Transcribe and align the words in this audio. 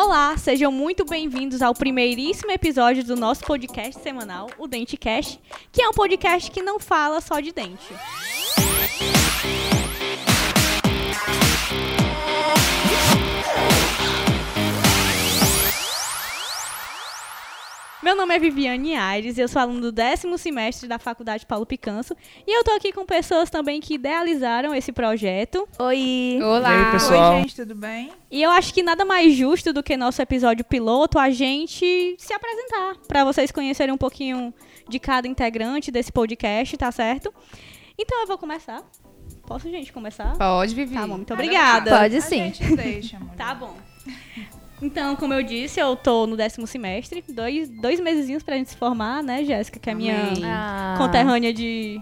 Olá, 0.00 0.36
sejam 0.36 0.70
muito 0.70 1.04
bem-vindos 1.04 1.60
ao 1.60 1.74
primeiríssimo 1.74 2.52
episódio 2.52 3.02
do 3.02 3.16
nosso 3.16 3.42
podcast 3.42 4.00
semanal, 4.00 4.48
o 4.56 4.68
DenteCast, 4.68 5.40
que 5.72 5.82
é 5.82 5.88
um 5.88 5.92
podcast 5.92 6.52
que 6.52 6.62
não 6.62 6.78
fala 6.78 7.20
só 7.20 7.40
de 7.40 7.50
dente. 7.50 7.92
Meu 18.08 18.16
nome 18.16 18.34
é 18.34 18.38
Viviane 18.38 18.96
Aires, 18.96 19.36
eu 19.36 19.46
sou 19.46 19.60
aluno 19.60 19.82
do 19.82 19.92
décimo 19.92 20.38
semestre 20.38 20.88
da 20.88 20.98
Faculdade 20.98 21.44
Paulo 21.44 21.66
Picanso 21.66 22.16
e 22.46 22.56
eu 22.56 22.64
tô 22.64 22.70
aqui 22.70 22.90
com 22.90 23.04
pessoas 23.04 23.50
também 23.50 23.82
que 23.82 23.96
idealizaram 23.96 24.74
esse 24.74 24.92
projeto. 24.92 25.68
Oi! 25.78 26.38
Olá! 26.42 26.72
E 26.72 26.84
aí, 26.86 26.90
pessoal? 26.90 27.34
Oi, 27.34 27.42
gente, 27.42 27.56
tudo 27.56 27.74
bem? 27.74 28.10
E 28.30 28.42
eu 28.42 28.50
acho 28.50 28.72
que 28.72 28.82
nada 28.82 29.04
mais 29.04 29.34
justo 29.34 29.74
do 29.74 29.82
que 29.82 29.94
nosso 29.94 30.22
episódio 30.22 30.64
piloto 30.64 31.18
a 31.18 31.28
gente 31.28 32.16
se 32.18 32.32
apresentar, 32.32 32.96
para 33.06 33.24
vocês 33.26 33.52
conhecerem 33.52 33.92
um 33.92 33.98
pouquinho 33.98 34.54
de 34.88 34.98
cada 34.98 35.28
integrante 35.28 35.90
desse 35.90 36.10
podcast, 36.10 36.78
tá 36.78 36.90
certo? 36.90 37.30
Então 37.98 38.22
eu 38.22 38.26
vou 38.26 38.38
começar. 38.38 38.82
Posso, 39.46 39.70
gente, 39.70 39.92
começar? 39.92 40.34
Pode, 40.38 40.74
Vivi. 40.74 40.94
Tá 40.94 41.06
bom, 41.06 41.16
muito 41.16 41.34
obrigada. 41.34 41.90
Pode 41.90 42.16
A 42.16 42.20
sim. 42.22 42.54
gente 42.54 42.74
deixa, 42.74 43.18
mulher. 43.18 43.36
Tá 43.36 43.54
bom. 43.54 43.76
Então, 44.80 45.16
como 45.16 45.34
eu 45.34 45.42
disse, 45.42 45.80
eu 45.80 45.96
tô 45.96 46.26
no 46.26 46.36
décimo 46.36 46.66
semestre, 46.66 47.24
dois, 47.28 47.68
dois 47.68 48.00
mesezinhos 48.00 48.42
pra 48.42 48.56
gente 48.56 48.70
se 48.70 48.76
formar, 48.76 49.22
né, 49.22 49.44
Jéssica, 49.44 49.78
que 49.80 49.90
é 49.90 49.94
minha. 49.94 50.32
Ah. 50.44 50.94
conterrânea 50.98 51.52
de 51.52 52.00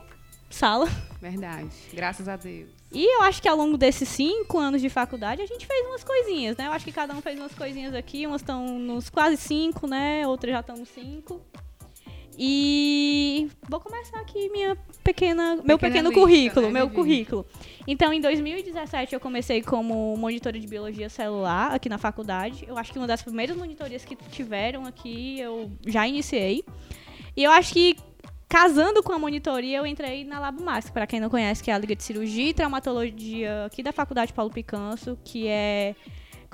sala. 0.51 0.87
Verdade. 1.21 1.69
Graças 1.93 2.29
a 2.29 2.37
Deus. 2.37 2.69
E 2.93 3.05
eu 3.05 3.23
acho 3.23 3.43
que 3.43 3.49
ao 3.49 3.57
longo 3.57 3.77
desses 3.77 4.09
cinco 4.09 4.59
anos 4.59 4.81
de 4.81 4.89
faculdade 4.89 5.43
a 5.43 5.47
gente 5.47 5.67
fez 5.67 5.87
umas 5.87 6.05
coisinhas, 6.05 6.57
né? 6.57 6.67
Eu 6.67 6.73
acho 6.73 6.85
que 6.85 6.93
cada 6.93 7.15
um 7.15 7.21
fez 7.21 7.39
umas 7.39 7.55
coisinhas 7.55 7.95
aqui, 7.95 8.27
umas 8.27 8.41
estão 8.41 8.79
nos 8.79 9.11
quase 9.11 9.37
cinco, 9.37 9.87
né? 9.87 10.27
Outras 10.27 10.53
já 10.53 10.61
estão 10.61 10.77
nos 10.77 10.89
cinco. 10.89 11.41
E 12.39 13.49
vou 13.69 13.81
começar 13.81 14.21
aqui 14.21 14.49
minha 14.51 14.77
pequena, 15.03 15.57
meu 15.57 15.79
Pequena 15.79 15.79
pequeno 15.79 16.09
lista, 16.09 16.21
currículo, 16.21 16.67
né, 16.67 16.73
meu 16.73 16.91
currículo. 16.91 17.47
Então, 17.87 18.13
em 18.13 18.21
2017 18.21 19.15
eu 19.15 19.21
comecei 19.21 19.63
como 19.63 20.17
monitora 20.17 20.59
de 20.59 20.67
biologia 20.67 21.09
celular 21.09 21.73
aqui 21.73 21.89
na 21.89 21.99
faculdade. 21.99 22.65
Eu 22.69 22.77
acho 22.77 22.93
que 22.93 22.99
uma 22.99 23.07
das 23.07 23.23
primeiras 23.23 23.57
monitorias 23.57 24.05
que 24.05 24.17
tiveram 24.31 24.85
aqui 24.85 25.41
eu 25.41 25.71
já 25.87 26.07
iniciei. 26.07 26.65
E 27.37 27.45
eu 27.45 27.51
acho 27.51 27.73
que 27.73 27.97
casando 28.49 29.03
com 29.03 29.13
a 29.13 29.19
monitoria, 29.19 29.79
eu 29.79 29.87
entrei 29.87 30.25
na 30.25 30.39
Labo 30.39 30.63
Max, 30.63 30.89
para 30.91 31.07
quem 31.07 31.21
não 31.21 31.29
conhece, 31.29 31.63
que 31.63 31.71
é 31.71 31.75
a 31.75 31.79
Liga 31.79 31.97
de 31.97 32.03
Cirurgia 32.03 32.51
e 32.51 32.55
Traumatologia 32.55 33.65
aqui 33.67 33.83
da 33.83 33.93
Faculdade 33.93 34.33
Paulo 34.33 34.51
Picanso, 34.51 35.19
que 35.25 35.47
é 35.49 35.95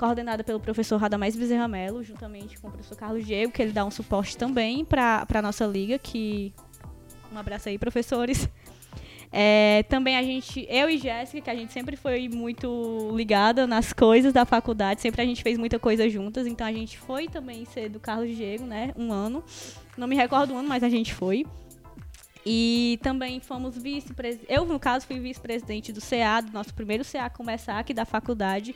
coordenada 0.03 0.43
pelo 0.43 0.59
professor 0.59 0.97
Radamés 0.97 1.33
Bezerra 1.33 1.65
Mello, 1.65 2.03
juntamente 2.03 2.59
com 2.59 2.67
o 2.67 2.71
professor 2.71 2.97
Carlos 2.97 3.25
Diego, 3.25 3.53
que 3.53 3.61
ele 3.61 3.71
dá 3.71 3.85
um 3.85 3.91
suporte 3.91 4.35
também 4.35 4.83
para 4.83 5.25
a 5.33 5.41
nossa 5.41 5.65
liga, 5.65 5.97
que 5.97 6.53
um 7.31 7.37
abraço 7.37 7.69
aí, 7.69 7.77
professores. 7.77 8.49
É, 9.31 9.83
também 9.89 10.17
a 10.17 10.21
gente, 10.21 10.67
eu 10.69 10.89
e 10.89 10.97
Jéssica, 10.97 11.41
que 11.41 11.49
a 11.49 11.55
gente 11.55 11.71
sempre 11.71 11.95
foi 11.95 12.27
muito 12.27 13.11
ligada 13.15 13.65
nas 13.65 13.93
coisas 13.93 14.33
da 14.33 14.45
faculdade, 14.45 15.01
sempre 15.01 15.21
a 15.21 15.25
gente 15.25 15.41
fez 15.41 15.57
muita 15.57 15.79
coisa 15.79 16.07
juntas, 16.09 16.45
então 16.45 16.67
a 16.67 16.71
gente 16.73 16.99
foi 16.99 17.27
também 17.29 17.63
ser 17.65 17.87
do 17.87 17.99
Carlos 17.99 18.35
Diego, 18.35 18.65
né, 18.65 18.93
um 18.97 19.11
ano. 19.11 19.41
Não 19.97 20.05
me 20.05 20.15
recordo 20.17 20.53
o 20.53 20.57
ano, 20.57 20.67
mas 20.67 20.83
a 20.83 20.89
gente 20.89 21.13
foi. 21.13 21.45
E 22.45 22.99
também 23.01 23.39
fomos 23.39 23.77
vice-presidente. 23.77 24.51
Eu, 24.51 24.65
no 24.65 24.77
caso, 24.77 25.07
fui 25.07 25.17
vice-presidente 25.17 25.93
do 25.93 26.01
CA, 26.01 26.41
do 26.41 26.51
nosso 26.51 26.73
primeiro 26.73 27.05
CA 27.05 27.29
começar 27.29 27.79
aqui 27.79 27.93
da 27.93 28.03
faculdade, 28.03 28.75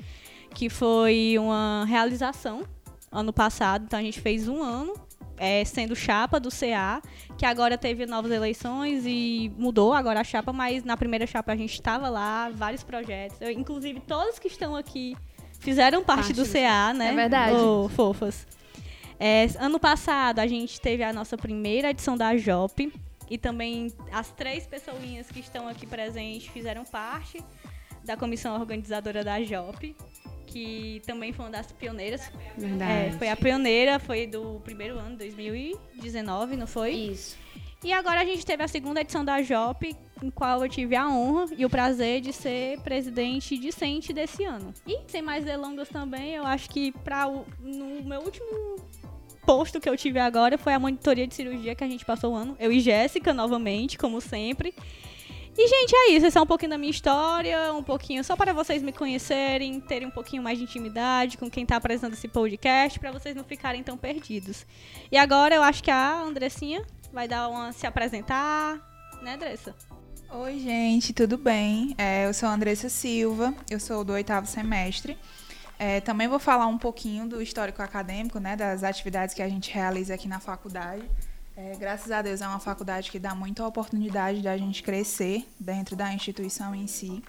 que 0.54 0.70
foi 0.70 1.36
uma 1.40 1.86
realização 1.86 2.64
ano 3.12 3.32
passado. 3.32 3.86
Então 3.86 4.00
a 4.00 4.04
gente 4.04 4.20
fez 4.20 4.48
um 4.48 4.62
ano 4.62 4.94
é, 5.38 5.64
sendo 5.64 5.96
chapa 5.96 6.40
do 6.40 6.50
CA, 6.50 7.02
que 7.38 7.46
agora 7.46 7.78
teve 7.78 8.06
novas 8.06 8.32
eleições 8.32 9.04
e 9.06 9.52
mudou 9.58 9.94
agora 9.94 10.22
a 10.22 10.24
chapa, 10.24 10.52
mas 10.52 10.84
na 10.84 10.98
primeira 10.98 11.28
chapa 11.28 11.52
a 11.52 11.56
gente 11.56 11.74
estava 11.74 12.10
lá, 12.10 12.50
vários 12.50 12.84
projetos. 12.84 13.40
Eu, 13.40 13.52
inclusive, 13.52 14.00
todos 14.02 14.40
que 14.40 14.48
estão 14.48 14.76
aqui 14.76 15.16
fizeram 15.60 16.04
parte, 16.04 16.34
Parte 16.34 16.34
do 16.34 16.44
do 16.44 16.52
CA, 16.52 16.94
né? 16.94 17.10
É 17.10 17.16
verdade. 17.16 17.56
Ô, 17.56 17.88
fofas. 17.90 18.48
É, 19.20 19.48
ano 19.60 19.80
passado 19.80 20.40
a 20.40 20.48
gente 20.48 20.80
teve 20.80 21.04
a 21.04 21.12
nossa 21.12 21.38
primeira 21.38 21.90
edição 21.90 22.16
da 22.16 22.36
JOP 22.36 22.94
e 23.30 23.38
também 23.38 23.92
as 24.12 24.32
três 24.32 24.68
pessoinhas 24.68 25.28
que 25.30 25.40
estão 25.40 25.68
aqui 25.68 25.88
presentes 25.88 26.48
fizeram 26.48 26.86
parte 26.86 27.44
da 28.04 28.16
comissão 28.16 28.58
organizadora 28.60 29.24
da 29.24 29.42
JOP, 29.42 29.96
que 30.58 31.02
também 31.06 31.32
foi 31.32 31.46
uma 31.46 31.52
das 31.52 31.72
pioneiras. 31.72 32.32
Verdade. 32.58 32.92
É, 32.92 33.12
foi 33.12 33.30
a 33.30 33.36
pioneira, 33.36 34.00
foi 34.00 34.26
do 34.26 34.60
primeiro 34.64 34.98
ano, 34.98 35.16
2019, 35.16 36.56
não 36.56 36.66
foi? 36.66 36.94
Isso. 36.94 37.38
E 37.84 37.94
agora 37.94 38.22
a 38.22 38.26
gente 38.26 38.44
teve 38.44 38.64
a 38.64 38.68
segunda 38.68 39.02
edição 39.02 39.24
da 39.24 39.40
JOP, 39.40 39.96
em 40.24 40.32
qual 40.32 40.64
eu 40.64 40.70
tive 40.70 40.96
a 40.96 41.08
honra 41.08 41.46
e 41.56 41.64
o 41.64 41.70
prazer 41.70 42.22
de 42.22 42.34
ser 42.34 42.80
presidente 42.80 43.56
discente 43.56 44.12
desse 44.12 44.44
ano. 44.44 44.74
E 44.88 45.00
sem 45.08 45.22
mais 45.22 45.46
delongas 45.46 45.90
também, 45.90 46.34
eu 46.34 46.44
acho 46.44 46.68
que 46.72 46.92
para 46.92 47.28
o 47.28 47.46
no 47.60 48.02
meu 48.04 48.22
último 48.22 48.78
posto 49.46 49.80
que 49.80 49.88
eu 49.88 49.96
tive 49.96 50.20
agora 50.20 50.58
foi 50.58 50.74
a 50.74 50.80
monitoria 50.80 51.28
de 51.28 51.36
cirurgia 51.36 51.76
que 51.76 51.84
a 51.84 51.88
gente 51.88 52.04
passou 52.04 52.34
o 52.34 52.36
ano, 52.36 52.58
eu 52.60 52.72
e 52.72 52.80
Jéssica 52.80 53.32
novamente, 53.32 53.96
como 53.96 54.20
sempre. 54.20 54.74
E, 55.58 55.68
gente, 55.68 55.96
é 55.96 56.12
isso. 56.12 56.26
Esse 56.28 56.38
é 56.38 56.42
um 56.42 56.46
pouquinho 56.46 56.70
da 56.70 56.78
minha 56.78 56.92
história, 56.92 57.74
um 57.74 57.82
pouquinho 57.82 58.24
só 58.24 58.36
para 58.36 58.54
vocês 58.54 58.84
me 58.84 58.94
conhecerem, 58.94 59.80
terem 59.80 60.08
um 60.08 60.12
pouquinho 60.12 60.44
mais 60.44 60.60
de 60.60 60.64
intimidade 60.64 61.36
com 61.36 61.50
quem 61.50 61.66
tá 61.66 61.78
apresentando 61.78 62.14
esse 62.14 62.28
podcast, 62.28 63.00
para 63.00 63.12
vocês 63.12 63.36
não 63.36 63.44
ficarem 63.44 63.82
tão 63.82 63.98
perdidos. 63.98 64.68
E 65.12 65.18
agora 65.18 65.56
eu 65.56 65.64
acho 65.64 65.84
que 65.84 65.90
a 65.90 66.22
Andressinha 66.22 66.86
vai 67.12 67.28
dar 67.28 67.50
uma 67.50 67.72
se 67.72 67.88
apresentar, 67.88 68.78
né, 69.24 69.34
Andressa? 69.34 69.76
Oi, 70.30 70.60
gente, 70.60 71.12
tudo 71.12 71.38
bem? 71.38 71.96
É, 71.98 72.28
eu 72.28 72.34
sou 72.36 72.50
a 72.50 72.54
Andressa 72.54 72.88
Silva, 72.88 73.52
eu 73.68 73.80
sou 73.80 74.04
do 74.04 74.14
oitavo 74.14 74.46
semestre. 74.46 75.18
É, 75.80 76.02
também 76.02 76.28
vou 76.28 76.40
falar 76.40 76.68
um 76.68 76.78
pouquinho 76.78 77.28
do 77.28 77.42
histórico 77.42 77.82
acadêmico, 77.82 78.40
né, 78.40 78.56
das 78.56 78.84
atividades 78.84 79.34
que 79.34 79.42
a 79.42 79.50
gente 79.50 79.72
realiza 79.72 80.14
aqui 80.14 80.28
na 80.28 80.40
faculdade. 80.40 81.10
É, 81.60 81.76
graças 81.76 82.12
a 82.12 82.22
Deus 82.22 82.40
é 82.40 82.48
uma 82.48 82.60
faculdade 82.60 83.10
que 83.10 83.18
dá 83.18 83.34
muita 83.34 83.66
oportunidade 83.66 84.44
da 84.44 84.56
gente 84.56 84.84
crescer 84.84 85.44
dentro 85.60 85.96
da 85.96 86.14
instituição 86.14 86.76
em 86.76 86.86
si. 86.86 87.24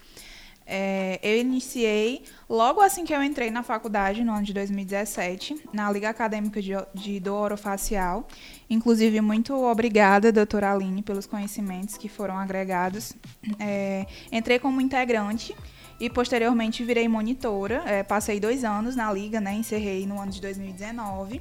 É, 0.66 1.18
eu 1.22 1.40
iniciei 1.40 2.24
logo 2.46 2.82
assim 2.82 3.06
que 3.06 3.14
eu 3.14 3.22
entrei 3.22 3.50
na 3.50 3.62
faculdade, 3.62 4.22
no 4.22 4.34
ano 4.34 4.42
de 4.42 4.52
2017, 4.52 5.56
na 5.72 5.90
Liga 5.90 6.10
Acadêmica 6.10 6.60
de, 6.60 6.72
de 6.92 7.18
Dor 7.18 7.44
Orofacial. 7.44 8.28
Inclusive, 8.68 9.18
muito 9.22 9.54
obrigada, 9.54 10.30
doutora 10.30 10.74
Aline, 10.74 11.00
pelos 11.00 11.24
conhecimentos 11.24 11.96
que 11.96 12.06
foram 12.06 12.36
agregados. 12.36 13.14
É, 13.58 14.04
entrei 14.30 14.58
como 14.58 14.78
integrante 14.78 15.56
e, 15.98 16.10
posteriormente, 16.10 16.84
virei 16.84 17.08
monitora. 17.08 17.82
É, 17.86 18.02
passei 18.02 18.38
dois 18.38 18.62
anos 18.62 18.94
na 18.94 19.10
Liga, 19.10 19.40
né, 19.40 19.54
encerrei 19.54 20.06
no 20.06 20.20
ano 20.20 20.32
de 20.32 20.42
2019. 20.42 21.40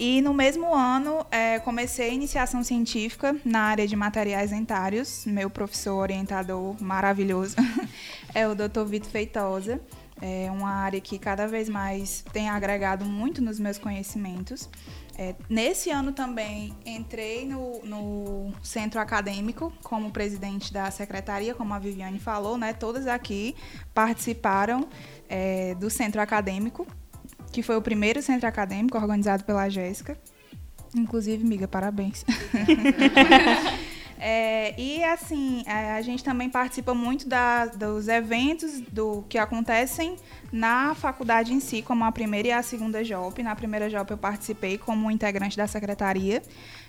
E 0.00 0.22
no 0.22 0.32
mesmo 0.32 0.72
ano, 0.72 1.26
é, 1.28 1.58
comecei 1.58 2.10
a 2.10 2.14
iniciação 2.14 2.62
científica 2.62 3.36
na 3.44 3.62
área 3.62 3.84
de 3.84 3.96
materiais 3.96 4.50
dentários. 4.50 5.24
Meu 5.26 5.50
professor 5.50 5.96
orientador 5.96 6.80
maravilhoso 6.80 7.56
é 8.32 8.46
o 8.46 8.54
Dr. 8.54 8.84
Vitor 8.86 9.10
Feitosa. 9.10 9.80
É 10.22 10.48
uma 10.52 10.70
área 10.70 11.00
que 11.00 11.18
cada 11.18 11.48
vez 11.48 11.68
mais 11.68 12.24
tem 12.32 12.48
agregado 12.48 13.04
muito 13.04 13.42
nos 13.42 13.58
meus 13.58 13.76
conhecimentos. 13.76 14.70
É, 15.16 15.34
nesse 15.50 15.90
ano 15.90 16.12
também 16.12 16.72
entrei 16.86 17.44
no, 17.44 17.84
no 17.84 18.52
centro 18.62 19.00
acadêmico 19.00 19.72
como 19.82 20.12
presidente 20.12 20.72
da 20.72 20.92
secretaria, 20.92 21.56
como 21.56 21.74
a 21.74 21.78
Viviane 21.80 22.20
falou, 22.20 22.56
né? 22.56 22.72
Todas 22.72 23.08
aqui 23.08 23.56
participaram 23.92 24.88
é, 25.28 25.74
do 25.74 25.90
centro 25.90 26.20
acadêmico 26.20 26.86
que 27.52 27.62
foi 27.62 27.76
o 27.76 27.82
primeiro 27.82 28.20
centro 28.22 28.46
acadêmico 28.48 28.96
organizado 28.98 29.44
pela 29.44 29.68
Jéssica. 29.68 30.16
Inclusive, 30.94 31.44
amiga, 31.44 31.68
parabéns. 31.68 32.24
É, 34.20 34.74
e 34.76 35.04
assim, 35.04 35.62
é, 35.64 35.92
a 35.92 36.02
gente 36.02 36.24
também 36.24 36.50
participa 36.50 36.92
muito 36.92 37.28
da- 37.28 37.66
dos 37.66 38.08
eventos 38.08 38.80
do 38.90 39.24
que 39.28 39.38
acontecem 39.38 40.16
na 40.50 40.92
faculdade 40.92 41.52
em 41.52 41.60
si, 41.60 41.82
como 41.82 42.02
a 42.04 42.10
primeira 42.10 42.48
e 42.48 42.50
a 42.50 42.60
segunda 42.60 43.04
JOP. 43.04 43.44
Na 43.44 43.54
primeira 43.54 43.88
JOP 43.88 44.10
eu 44.10 44.18
participei 44.18 44.76
como 44.76 45.08
integrante 45.08 45.56
da 45.56 45.68
secretaria. 45.68 46.42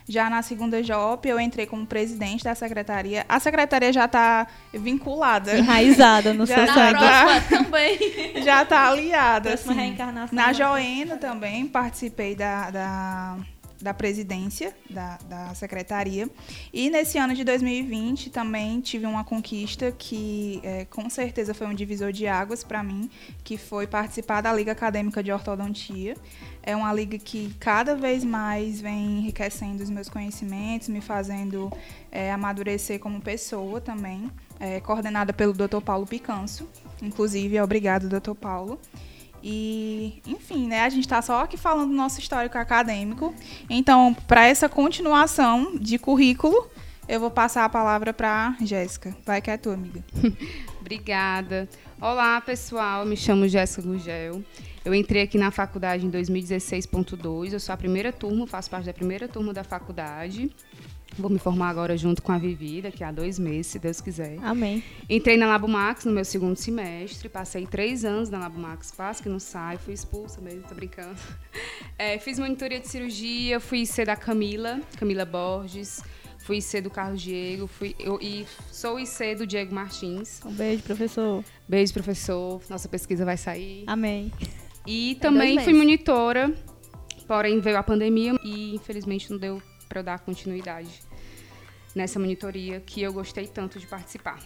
Já 0.10 0.28
na 0.28 0.42
segunda 0.42 0.82
JOP 0.82 1.30
eu 1.30 1.40
entrei 1.40 1.68
como 1.68 1.86
presidente 1.86 2.44
da 2.44 2.56
secretaria. 2.56 3.24
A 3.30 3.40
secretaria 3.40 3.94
já 3.94 4.06
está 4.06 4.48
vinculada, 4.74 5.56
Enraizada 5.56 6.34
no 6.34 6.48
Já 6.48 6.56
seu 6.56 6.66
tá. 6.66 6.74
sangue. 6.74 6.98
próxima 6.98 7.42
também. 7.64 8.44
já 8.44 8.64
está 8.64 8.88
aliada. 8.90 9.50
Próxima 9.52 9.72
assim. 9.74 9.82
reencarnação. 9.82 10.36
Na 10.36 10.52
Joeno 10.52 11.18
também 11.18 11.68
participei 11.68 12.34
da, 12.36 12.72
da 12.72 13.38
da 13.81 13.94
presidência 13.94 14.76
da, 14.90 15.18
da 15.28 15.54
secretaria. 15.56 16.30
E 16.74 16.90
nesse 16.90 17.18
ano 17.18 17.34
de 17.34 17.44
2020 17.44 18.30
também 18.30 18.81
tive 18.81 19.06
uma 19.06 19.24
conquista 19.24 19.92
que 19.92 20.60
é, 20.64 20.86
com 20.86 21.10
certeza 21.10 21.54
foi 21.54 21.68
um 21.68 21.74
divisor 21.74 22.12
de 22.12 22.28
águas 22.28 22.64
para 22.64 22.84
mim, 22.84 23.10
que 23.44 23.58
foi 23.58 23.88
participar 23.88 24.42
da 24.42 24.52
Liga 24.54 24.74
Acadêmica 24.74 25.24
de 25.24 25.31
Ortodontia. 25.31 26.16
É 26.62 26.76
uma 26.76 26.94
liga 26.94 27.18
que 27.18 27.54
cada 27.60 27.96
vez 27.96 28.24
mais 28.24 28.81
vem 28.81 29.20
enriquecendo 29.20 29.82
os 29.82 29.90
meus 29.90 30.10
conhecimentos, 30.10 30.90
me 30.90 31.02
fazendo 31.02 31.72
é, 32.12 32.32
amadurecer 32.32 33.00
como 33.00 33.22
pessoa 33.22 33.80
também, 33.80 34.30
é, 34.60 34.80
coordenada 34.82 35.32
pelo 35.32 35.54
Dr. 35.54 35.82
Paulo 35.84 36.06
Picanso. 36.06 36.68
Inclusive, 37.02 37.60
obrigado, 37.62 38.10
Dr. 38.10 38.34
Paulo. 38.34 38.80
E, 39.44 40.21
enfim, 40.25 40.68
né, 40.68 40.81
a 40.81 40.89
gente 40.89 41.06
está 41.06 41.21
só 41.21 41.44
aqui 41.44 41.57
falando 41.57 41.89
do 41.89 41.95
nosso 41.95 42.19
histórico 42.19 42.57
acadêmico. 42.57 43.33
Então, 43.69 44.13
para 44.27 44.45
essa 44.47 44.68
continuação 44.68 45.77
de 45.77 45.97
currículo, 45.97 46.68
eu 47.07 47.19
vou 47.19 47.31
passar 47.31 47.65
a 47.65 47.69
palavra 47.69 48.13
para 48.13 48.56
Jéssica. 48.62 49.15
Vai 49.25 49.41
que 49.41 49.50
é 49.50 49.57
tua, 49.57 49.74
amiga. 49.74 50.03
Obrigada. 50.80 51.68
Olá, 52.00 52.39
pessoal. 52.39 53.06
Me 53.06 53.18
chamo 53.18 53.47
Jéssica 53.47 53.81
Gugel. 53.81 54.44
Eu 54.86 54.95
entrei 54.95 55.24
aqui 55.24 55.38
na 55.38 55.51
faculdade 55.51 56.06
em 56.06 56.12
2016.2. 56.12 57.53
Eu 57.53 57.59
sou 57.59 57.74
a 57.74 57.77
primeira 57.77 58.13
turma, 58.13 58.47
faço 58.47 58.69
parte 58.69 58.86
da 58.86 58.94
primeira 58.94 59.27
turma 59.27 59.53
da 59.53 59.63
faculdade. 59.63 60.50
Vou 61.18 61.30
me 61.30 61.40
formar 61.40 61.70
agora 61.70 61.98
junto 61.98 62.22
com 62.22 62.32
a 62.32 62.38
Vivi, 62.38 62.82
daqui 62.82 63.04
a 63.04 63.12
dois 63.12 63.38
meses, 63.38 63.68
se 63.68 63.80
Deus 63.80 64.00
quiser. 64.00 64.38
Amém. 64.42 64.84
Entrei 65.10 65.38
na 65.38 65.48
Labo 65.48 65.68
Max 65.68 66.06
no 66.06 66.12
meu 66.12 66.24
segundo 66.24 66.56
semestre, 66.56 67.28
passei 67.28 67.66
três 67.66 68.06
anos 68.06 68.30
na 68.30 68.40
Labo 68.40 68.60
Max, 68.60 68.92
quase 68.92 69.22
que 69.22 69.30
não 69.30 69.40
saio, 69.40 69.80
fui 69.80 69.94
expulsa 69.94 70.40
mesmo, 70.40 70.64
tô 70.64 70.76
brincando. 70.76 71.20
É, 71.98 72.18
fiz 72.18 72.40
monitoria 72.40 72.80
de 72.80 72.88
cirurgia, 72.88 73.60
fui 73.60 73.86
ser 73.86 74.06
da 74.06 74.16
Camila, 74.16 74.80
Camila 74.98 75.26
Borges, 75.26 76.02
fui 76.38 76.62
ser 76.62 76.82
do 76.82 76.90
Carlos 76.90 77.22
Diego, 77.22 77.68
fui, 77.68 77.96
eu, 78.00 78.18
e 78.22 78.46
sou 78.72 79.00
IC 79.00 79.36
do 79.36 79.46
Diego 79.46 79.76
Martins. 79.76 80.40
Um 80.46 80.54
beijo, 80.54 80.82
professor. 80.84 81.44
Beijo, 81.68 81.94
professor. 81.94 82.62
Nossa 82.70 82.88
pesquisa 82.88 83.26
vai 83.26 83.38
sair. 83.38 83.84
Amém. 83.86 84.32
E 84.88 85.16
também 85.22 85.60
fui 85.60 85.74
monitora, 85.74 86.54
porém 87.28 87.60
veio 87.60 87.78
a 87.78 87.84
pandemia 87.84 88.36
e 88.44 88.74
infelizmente 88.74 89.30
não 89.30 89.38
deu 89.38 89.62
para 89.89 90.00
eu 90.00 90.03
dar 90.03 90.19
continuidade 90.19 91.01
nessa 91.95 92.19
monitoria 92.19 92.80
que 92.80 93.01
eu 93.01 93.12
gostei 93.12 93.47
tanto 93.47 93.80
de 93.80 93.88
participar. 93.88 94.39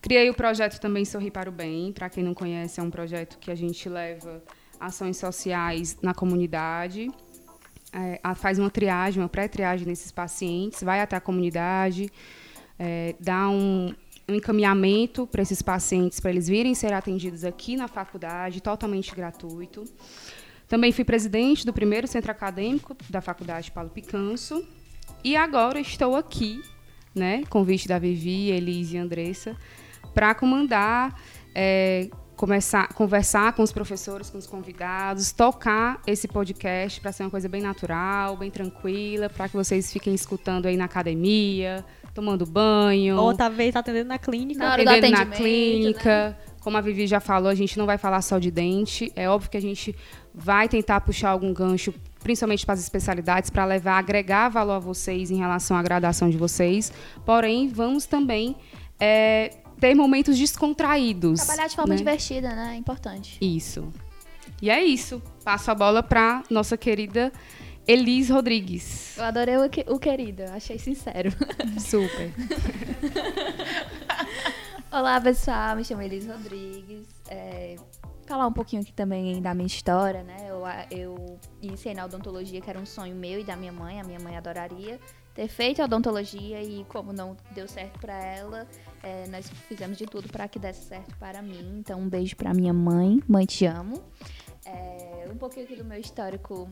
Criei 0.00 0.30
o 0.30 0.34
projeto 0.34 0.78
também 0.78 1.04
Sorri 1.04 1.30
para 1.30 1.48
o 1.48 1.52
Bem. 1.52 1.92
Para 1.92 2.08
quem 2.08 2.22
não 2.22 2.34
conhece, 2.34 2.78
é 2.78 2.82
um 2.82 2.90
projeto 2.90 3.38
que 3.38 3.50
a 3.50 3.54
gente 3.54 3.88
leva 3.88 4.42
ações 4.78 5.16
sociais 5.16 5.98
na 6.00 6.14
comunidade, 6.14 7.10
é, 7.92 8.20
faz 8.34 8.58
uma 8.58 8.70
triagem, 8.70 9.22
uma 9.22 9.28
pré-triagem 9.28 9.86
nesses 9.86 10.10
pacientes, 10.10 10.82
vai 10.82 11.00
até 11.00 11.16
a 11.16 11.20
comunidade, 11.20 12.10
é, 12.78 13.14
dá 13.20 13.50
um, 13.50 13.94
um 14.26 14.34
encaminhamento 14.34 15.26
para 15.26 15.42
esses 15.42 15.60
pacientes, 15.60 16.18
para 16.18 16.30
eles 16.30 16.48
virem 16.48 16.74
ser 16.74 16.94
atendidos 16.94 17.44
aqui 17.44 17.76
na 17.76 17.88
faculdade, 17.88 18.62
totalmente 18.62 19.14
gratuito. 19.14 19.84
Também 20.66 20.92
fui 20.92 21.04
presidente 21.04 21.66
do 21.66 21.72
primeiro 21.72 22.06
centro 22.06 22.30
acadêmico 22.30 22.96
da 23.10 23.20
Faculdade 23.20 23.70
Paulo 23.70 23.90
Picanso. 23.90 24.64
E 25.22 25.36
agora 25.36 25.78
estou 25.80 26.16
aqui 26.16 26.62
né? 27.14 27.42
Convite 27.48 27.88
da 27.88 27.98
Vivi, 27.98 28.50
Elise 28.50 28.96
e 28.96 28.98
Andressa, 28.98 29.56
para 30.14 30.34
comandar, 30.34 31.14
é, 31.54 32.08
começar, 32.36 32.88
conversar 32.94 33.52
com 33.52 33.62
os 33.62 33.72
professores, 33.72 34.30
com 34.30 34.38
os 34.38 34.46
convidados, 34.46 35.32
tocar 35.32 36.00
esse 36.06 36.28
podcast 36.28 37.00
para 37.00 37.12
ser 37.12 37.24
uma 37.24 37.30
coisa 37.30 37.48
bem 37.48 37.60
natural, 37.60 38.36
bem 38.36 38.50
tranquila, 38.50 39.28
para 39.28 39.48
que 39.48 39.56
vocês 39.56 39.92
fiquem 39.92 40.14
escutando 40.14 40.66
aí 40.66 40.76
na 40.76 40.84
academia, 40.84 41.84
tomando 42.14 42.46
banho. 42.46 43.16
Ou 43.16 43.34
talvez 43.34 43.74
atendendo 43.76 44.08
na 44.08 44.18
clínica. 44.18 44.60
Na 44.60 44.74
atendendo 44.74 45.10
na 45.10 45.26
clínica. 45.26 46.30
Né? 46.30 46.36
Como 46.60 46.76
a 46.76 46.80
Vivi 46.80 47.06
já 47.06 47.20
falou, 47.20 47.48
a 47.48 47.54
gente 47.54 47.78
não 47.78 47.86
vai 47.86 47.96
falar 47.96 48.20
só 48.20 48.38
de 48.38 48.50
dente. 48.50 49.10
É 49.16 49.28
óbvio 49.28 49.50
que 49.50 49.56
a 49.56 49.62
gente 49.62 49.96
vai 50.34 50.68
tentar 50.68 51.00
puxar 51.00 51.30
algum 51.30 51.52
gancho 51.52 51.92
principalmente 52.22 52.64
para 52.64 52.74
as 52.74 52.80
especialidades, 52.80 53.50
para 53.50 53.64
levar, 53.64 53.98
agregar 53.98 54.48
valor 54.48 54.74
a 54.74 54.78
vocês 54.78 55.30
em 55.30 55.36
relação 55.36 55.76
à 55.76 55.82
graduação 55.82 56.30
de 56.30 56.36
vocês. 56.36 56.92
Porém, 57.24 57.68
vamos 57.68 58.06
também 58.06 58.56
é, 58.98 59.56
ter 59.80 59.94
momentos 59.94 60.38
descontraídos. 60.38 61.40
Trabalhar 61.40 61.68
de 61.68 61.76
forma 61.76 61.94
né? 61.94 61.96
divertida, 61.96 62.54
né? 62.54 62.72
É 62.74 62.76
importante. 62.76 63.38
Isso. 63.40 63.92
E 64.60 64.70
é 64.70 64.84
isso. 64.84 65.22
Passo 65.42 65.70
a 65.70 65.74
bola 65.74 66.02
para 66.02 66.42
nossa 66.50 66.76
querida 66.76 67.32
Elis 67.86 68.28
Rodrigues. 68.28 69.16
Eu 69.16 69.24
adorei 69.24 69.56
o, 69.56 69.68
que, 69.68 69.84
o 69.88 69.98
querido, 69.98 70.44
achei 70.52 70.78
sincero. 70.78 71.30
Super. 71.80 72.32
Olá, 74.92 75.20
pessoal. 75.20 75.76
Me 75.76 75.84
chamo 75.84 76.02
Elis 76.02 76.26
Rodrigues. 76.26 77.06
É, 77.28 77.76
falar 78.30 78.46
um 78.46 78.52
pouquinho 78.52 78.80
aqui 78.80 78.92
também 78.92 79.42
da 79.42 79.52
minha 79.52 79.66
história, 79.66 80.22
né? 80.22 80.36
Eu, 80.48 80.62
eu 80.90 81.40
iniciei 81.60 81.94
na 81.94 82.04
odontologia, 82.04 82.60
que 82.60 82.70
era 82.70 82.78
um 82.78 82.86
sonho 82.86 83.14
meu 83.16 83.40
e 83.40 83.44
da 83.44 83.56
minha 83.56 83.72
mãe. 83.72 84.00
A 84.00 84.04
minha 84.04 84.20
mãe 84.20 84.36
adoraria 84.36 85.00
ter 85.34 85.48
feito 85.48 85.82
a 85.82 85.84
odontologia 85.84 86.62
e 86.62 86.84
como 86.84 87.12
não 87.12 87.36
deu 87.52 87.66
certo 87.66 87.98
para 87.98 88.14
ela, 88.14 88.68
é, 89.02 89.26
nós 89.26 89.50
fizemos 89.68 89.98
de 89.98 90.06
tudo 90.06 90.28
para 90.28 90.46
que 90.46 90.60
desse 90.60 90.84
certo 90.84 91.16
para 91.18 91.42
mim. 91.42 91.78
Então, 91.78 92.00
um 92.00 92.08
beijo 92.08 92.36
para 92.36 92.54
minha 92.54 92.72
mãe. 92.72 93.20
Mãe, 93.26 93.44
te 93.46 93.66
amo. 93.66 94.00
É, 94.64 95.28
um 95.28 95.36
pouquinho 95.36 95.66
aqui 95.66 95.74
do 95.74 95.84
meu 95.84 95.98
histórico 95.98 96.68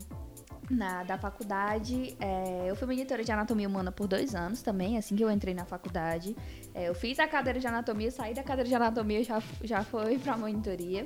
na, 0.69 1.03
da 1.03 1.17
faculdade. 1.17 2.15
É, 2.19 2.69
eu 2.69 2.75
fui 2.75 2.87
monitora 2.87 3.23
de 3.23 3.31
anatomia 3.31 3.67
humana 3.67 3.91
por 3.91 4.07
dois 4.07 4.33
anos 4.33 4.61
também, 4.61 4.97
assim 4.97 5.15
que 5.15 5.23
eu 5.23 5.31
entrei 5.31 5.53
na 5.53 5.65
faculdade. 5.65 6.35
É, 6.73 6.87
eu 6.87 6.95
fiz 6.95 7.19
a 7.19 7.27
cadeira 7.27 7.59
de 7.59 7.67
anatomia, 7.67 8.11
saí 8.11 8.33
da 8.33 8.43
cadeira 8.43 8.69
de 8.69 8.75
anatomia 8.75 9.23
já 9.23 9.41
já 9.63 9.83
foi 9.83 10.17
para 10.19 10.37
monitoria. 10.37 11.05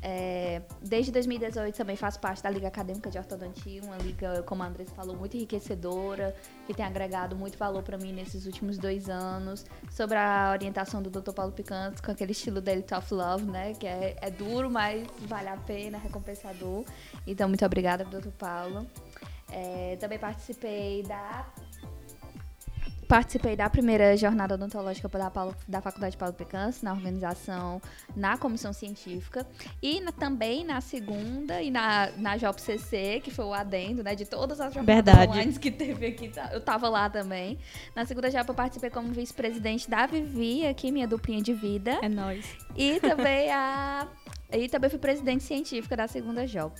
É, 0.00 0.62
desde 0.80 1.12
2018 1.12 1.76
também 1.76 1.96
faço 1.96 2.18
parte 2.20 2.42
da 2.42 2.50
Liga 2.50 2.68
Acadêmica 2.68 3.10
de 3.10 3.18
Ortodontia, 3.18 3.82
uma 3.82 3.96
liga, 3.98 4.42
como 4.44 4.62
a 4.62 4.66
Andressa 4.66 4.94
falou, 4.94 5.16
muito 5.16 5.36
enriquecedora, 5.36 6.34
que 6.66 6.74
tem 6.74 6.84
agregado 6.84 7.36
muito 7.36 7.58
valor 7.58 7.82
para 7.82 7.98
mim 7.98 8.12
nesses 8.12 8.46
últimos 8.46 8.78
dois 8.78 9.08
anos. 9.08 9.64
Sobre 9.90 10.16
a 10.16 10.50
orientação 10.52 11.02
do 11.02 11.10
Dr. 11.10 11.32
Paulo 11.32 11.52
Picantes, 11.52 12.00
com 12.00 12.10
aquele 12.10 12.32
estilo 12.32 12.60
dele 12.60 12.82
Tough 12.82 13.12
Love, 13.12 13.44
né? 13.44 13.74
Que 13.74 13.86
é, 13.86 14.16
é 14.20 14.30
duro, 14.30 14.70
mas 14.70 15.06
vale 15.26 15.48
a 15.48 15.56
pena, 15.56 15.98
recompensador. 15.98 16.84
Então, 17.26 17.48
muito 17.48 17.64
obrigada, 17.64 18.04
Dr. 18.04 18.30
Paulo. 18.38 18.86
É, 19.50 19.96
também 20.00 20.18
participei 20.18 21.02
da 21.02 21.46
participei 23.12 23.54
da 23.54 23.68
primeira 23.68 24.16
jornada 24.16 24.54
odontológica 24.54 25.06
da, 25.06 25.28
Paulo, 25.28 25.54
da 25.68 25.82
Faculdade 25.82 26.16
Paulo 26.16 26.32
Picance, 26.32 26.82
na 26.82 26.94
organização, 26.94 27.78
na 28.16 28.38
comissão 28.38 28.72
científica, 28.72 29.46
e 29.82 30.00
na, 30.00 30.12
também 30.12 30.64
na 30.64 30.80
segunda 30.80 31.60
e 31.60 31.70
na, 31.70 32.10
na 32.16 32.38
JobCC, 32.38 33.20
que 33.22 33.30
foi 33.30 33.44
o 33.44 33.52
adendo, 33.52 34.02
né, 34.02 34.14
de 34.14 34.24
todas 34.24 34.62
as 34.62 34.72
jornadas 34.72 35.04
Verdade. 35.04 35.30
online 35.30 35.58
que 35.58 35.70
teve 35.70 36.06
aqui, 36.06 36.28
tá, 36.28 36.48
eu 36.54 36.60
tava 36.62 36.88
lá 36.88 37.10
também. 37.10 37.58
Na 37.94 38.06
segunda 38.06 38.30
Job 38.30 38.48
eu 38.48 38.54
participei 38.54 38.88
como 38.88 39.12
vice-presidente 39.12 39.90
da 39.90 40.06
Vivi, 40.06 40.66
aqui, 40.66 40.90
minha 40.90 41.06
duplinha 41.06 41.42
de 41.42 41.52
vida. 41.52 41.98
É 42.00 42.08
nóis. 42.08 42.46
E 42.74 42.98
também 42.98 43.52
a 43.52 44.08
e 44.52 44.68
também 44.68 44.90
fui 44.90 44.98
presidente 44.98 45.42
científica 45.42 45.96
da 45.96 46.06
segunda 46.06 46.46
JOP. 46.46 46.78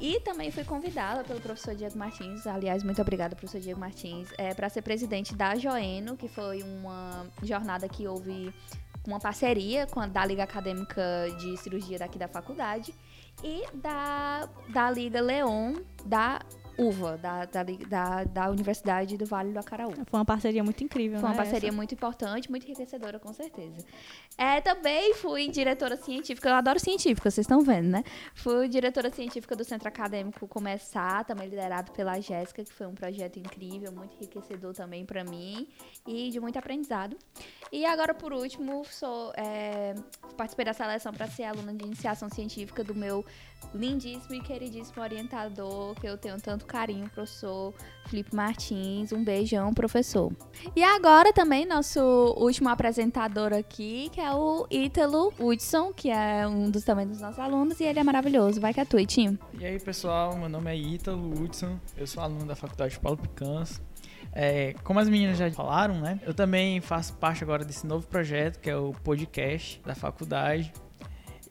E 0.00 0.20
também 0.20 0.50
fui 0.50 0.64
convidada 0.64 1.22
pelo 1.22 1.40
professor 1.40 1.74
Diego 1.74 1.98
Martins, 1.98 2.46
aliás, 2.46 2.82
muito 2.82 3.00
obrigada, 3.02 3.36
professor 3.36 3.60
Diego 3.60 3.78
Martins, 3.78 4.28
é, 4.38 4.54
para 4.54 4.68
ser 4.68 4.80
presidente 4.82 5.34
da 5.34 5.54
Joeno, 5.70 6.16
que 6.16 6.28
foi 6.28 6.62
uma 6.62 7.26
jornada 7.42 7.88
que 7.88 8.06
houve 8.06 8.52
uma 9.06 9.20
parceria 9.20 9.86
com 9.86 10.00
a, 10.00 10.06
da 10.06 10.24
Liga 10.24 10.42
Acadêmica 10.42 11.02
de 11.38 11.56
Cirurgia 11.56 11.98
daqui 11.98 12.18
da 12.18 12.26
faculdade 12.26 12.92
e 13.42 13.64
da, 13.74 14.48
da 14.68 14.90
Liga 14.90 15.20
Leon 15.20 15.76
da 16.04 16.40
UVA, 16.78 17.16
da, 17.16 17.44
da, 17.44 17.62
da, 17.62 18.24
da, 18.24 18.50
Universidade 18.50 19.16
do 19.16 19.26
Vale 19.26 19.52
do 19.52 19.58
Acaraú. 19.58 19.92
Foi 20.06 20.18
uma 20.18 20.24
parceria 20.24 20.62
muito 20.62 20.82
incrível, 20.82 21.18
Foi 21.18 21.28
uma 21.28 21.34
né, 21.34 21.42
parceria 21.42 21.68
essa? 21.68 21.76
muito 21.76 21.94
importante, 21.94 22.50
muito 22.50 22.64
enriquecedora, 22.64 23.18
com 23.18 23.32
certeza. 23.32 23.84
É, 24.36 24.60
também 24.60 25.14
fui 25.14 25.48
diretora 25.48 25.96
científica, 25.96 26.48
eu 26.48 26.54
adoro 26.54 26.78
científica, 26.78 27.30
vocês 27.30 27.44
estão 27.44 27.60
vendo, 27.62 27.88
né? 27.88 28.04
Fui 28.34 28.68
diretora 28.68 29.10
científica 29.10 29.54
do 29.54 29.64
Centro 29.64 29.88
Acadêmico 29.88 30.46
Começar, 30.48 31.24
também 31.24 31.48
liderado 31.48 31.92
pela 31.92 32.20
Jéssica, 32.20 32.64
que 32.64 32.72
foi 32.72 32.86
um 32.86 32.94
projeto 32.94 33.38
incrível, 33.38 33.92
muito 33.92 34.16
enriquecedor 34.16 34.74
também 34.74 35.04
para 35.04 35.24
mim 35.24 35.68
e 36.06 36.30
de 36.30 36.40
muito 36.40 36.58
aprendizado. 36.58 37.16
E 37.72 37.86
agora, 37.86 38.12
por 38.12 38.32
último, 38.32 38.84
sou, 38.84 39.32
é, 39.36 39.94
participei 40.36 40.64
da 40.64 40.72
seleção 40.72 41.12
para 41.12 41.28
ser 41.28 41.44
aluna 41.44 41.72
de 41.72 41.84
iniciação 41.84 42.28
científica 42.28 42.82
do 42.82 42.94
meu 42.94 43.24
lindíssimo 43.72 44.34
e 44.34 44.40
queridíssimo 44.40 45.02
orientador, 45.02 45.94
que 45.94 46.06
eu 46.06 46.18
tenho 46.18 46.40
tanto 46.40 46.66
carinho, 46.66 47.08
professor 47.10 47.72
Felipe 48.06 48.34
Martins. 48.34 49.12
Um 49.12 49.22
beijão, 49.22 49.72
professor. 49.72 50.32
E 50.74 50.82
agora 50.82 51.32
também 51.32 51.64
nosso 51.64 52.00
último 52.36 52.68
apresentador 52.68 53.52
aqui, 53.52 54.10
que 54.12 54.20
é 54.20 54.32
o 54.32 54.66
Ítalo 54.68 55.32
Hudson, 55.38 55.92
que 55.92 56.10
é 56.10 56.46
um 56.48 56.70
dos 56.70 56.82
também 56.82 57.06
dos 57.06 57.20
nossos 57.20 57.38
alunos, 57.38 57.78
e 57.78 57.84
ele 57.84 58.00
é 58.00 58.04
maravilhoso. 58.04 58.60
Vai 58.60 58.74
que 58.74 58.80
é 58.80 58.84
tu, 58.84 58.98
Itinho. 58.98 59.38
E 59.58 59.64
aí, 59.64 59.78
pessoal, 59.78 60.36
meu 60.36 60.48
nome 60.48 60.70
é 60.72 60.76
Ítalo 60.76 61.40
Hudson, 61.40 61.78
eu 61.96 62.06
sou 62.06 62.22
aluno 62.22 62.46
da 62.46 62.56
Faculdade 62.56 62.94
de 62.94 63.00
Paulo 63.00 63.18
Picanso. 63.18 63.80
É, 64.32 64.74
como 64.84 65.00
as 65.00 65.08
meninas 65.08 65.38
já 65.38 65.50
falaram, 65.50 66.00
né? 66.00 66.20
Eu 66.22 66.32
também 66.32 66.80
faço 66.80 67.14
parte 67.14 67.42
agora 67.42 67.64
desse 67.64 67.86
novo 67.86 68.06
projeto, 68.06 68.58
que 68.58 68.70
é 68.70 68.76
o 68.76 68.92
podcast 68.92 69.80
da 69.84 69.94
faculdade. 69.94 70.72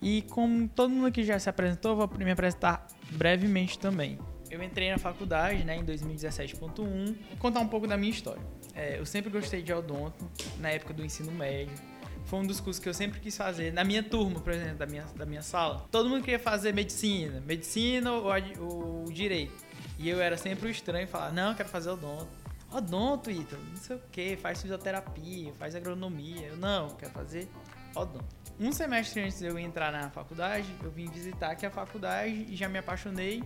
E 0.02 0.22
como 0.24 0.68
todo 0.70 0.92
mundo 0.92 1.08
aqui 1.08 1.24
já 1.24 1.38
se 1.38 1.50
apresentou, 1.50 1.96
vou 1.96 2.10
me 2.18 2.32
apresentar 2.32 2.88
brevemente 3.12 3.78
também. 3.78 4.18
Eu 4.50 4.64
entrei 4.64 4.90
na 4.90 4.98
faculdade 4.98 5.64
né, 5.64 5.78
em 5.78 5.86
2017.1. 5.86 6.58
Vou 6.58 7.16
contar 7.38 7.60
um 7.60 7.68
pouco 7.68 7.86
da 7.86 7.98
minha 7.98 8.12
história. 8.12 8.42
É, 8.74 8.98
eu 8.98 9.06
sempre 9.06 9.30
gostei 9.30 9.62
de 9.62 9.74
odonto, 9.74 10.26
na 10.60 10.70
época 10.70 10.94
do 10.94 11.04
ensino 11.06 11.32
médio. 11.32 11.74
Foi 12.26 12.40
um 12.40 12.46
dos 12.46 12.60
cursos 12.60 12.82
que 12.82 12.88
eu 12.88 12.94
sempre 12.94 13.20
quis 13.20 13.36
fazer. 13.36 13.74
Na 13.74 13.84
minha 13.84 14.02
turma, 14.02 14.40
por 14.40 14.54
exemplo, 14.54 14.78
da 14.78 14.86
minha, 14.86 15.04
da 15.16 15.26
minha 15.26 15.42
sala, 15.42 15.86
todo 15.92 16.10
mundo 16.10 16.24
queria 16.24 16.40
fazer 16.40 16.74
medicina. 16.74 17.44
Medicina 17.46 18.12
ou, 18.14 18.32
ou 18.60 19.06
direito. 19.12 19.54
E 19.98 20.10
eu 20.10 20.22
era 20.22 20.38
sempre 20.38 20.68
o 20.68 20.72
estranho 20.72 21.08
falava, 21.08 21.34
não, 21.34 21.50
eu 21.50 21.56
quero 21.56 21.70
fazer 21.70 21.90
odonto. 21.90 22.28
Odonto, 22.72 23.32
Ítalo, 23.32 23.64
não 23.64 23.78
sei 23.78 23.96
o 23.96 24.02
que, 24.12 24.38
faz 24.38 24.62
fisioterapia, 24.62 25.54
faz 25.54 25.76
agronomia. 25.76 26.48
Eu, 26.48 26.58
não, 26.58 26.90
quero 26.90 27.12
fazer 27.12 27.50
odonto. 27.96 28.26
Um 28.60 28.72
semestre 28.72 29.22
antes 29.22 29.40
de 29.40 29.46
eu 29.46 29.58
entrar 29.58 29.92
na 29.92 30.10
faculdade, 30.10 30.68
eu 30.84 30.92
vim 30.92 31.10
visitar 31.10 31.52
aqui 31.52 31.66
a 31.66 31.72
faculdade 31.72 32.46
e 32.50 32.56
já 32.56 32.68
me 32.68 32.78
apaixonei 32.78 33.44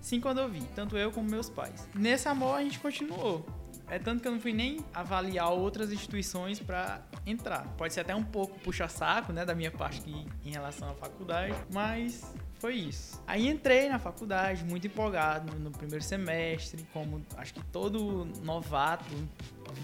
sim 0.00 0.20
quando 0.20 0.38
eu 0.38 0.48
vi, 0.48 0.62
tanto 0.74 0.96
eu 0.96 1.12
como 1.12 1.28
meus 1.30 1.50
pais. 1.50 1.88
Nesse 1.94 2.28
amor 2.28 2.56
a 2.56 2.62
gente 2.62 2.78
continuou. 2.78 3.46
É 3.90 3.98
tanto 3.98 4.20
que 4.20 4.28
eu 4.28 4.32
não 4.32 4.40
fui 4.40 4.52
nem 4.52 4.84
avaliar 4.92 5.50
outras 5.50 5.90
instituições 5.90 6.60
para 6.60 7.00
entrar. 7.26 7.66
Pode 7.76 7.94
ser 7.94 8.00
até 8.00 8.14
um 8.14 8.22
pouco 8.22 8.58
puxa-saco, 8.60 9.32
né, 9.32 9.46
da 9.46 9.54
minha 9.54 9.70
parte 9.70 10.00
aqui 10.00 10.26
em 10.44 10.50
relação 10.50 10.90
à 10.90 10.94
faculdade, 10.94 11.54
mas 11.72 12.22
foi 12.58 12.74
isso. 12.74 13.22
Aí 13.26 13.48
entrei 13.48 13.88
na 13.88 13.98
faculdade, 13.98 14.64
muito 14.64 14.86
empolgado 14.86 15.56
no 15.58 15.70
primeiro 15.70 16.04
semestre, 16.04 16.86
como 16.92 17.24
acho 17.36 17.54
que 17.54 17.64
todo 17.66 18.26
novato 18.42 19.04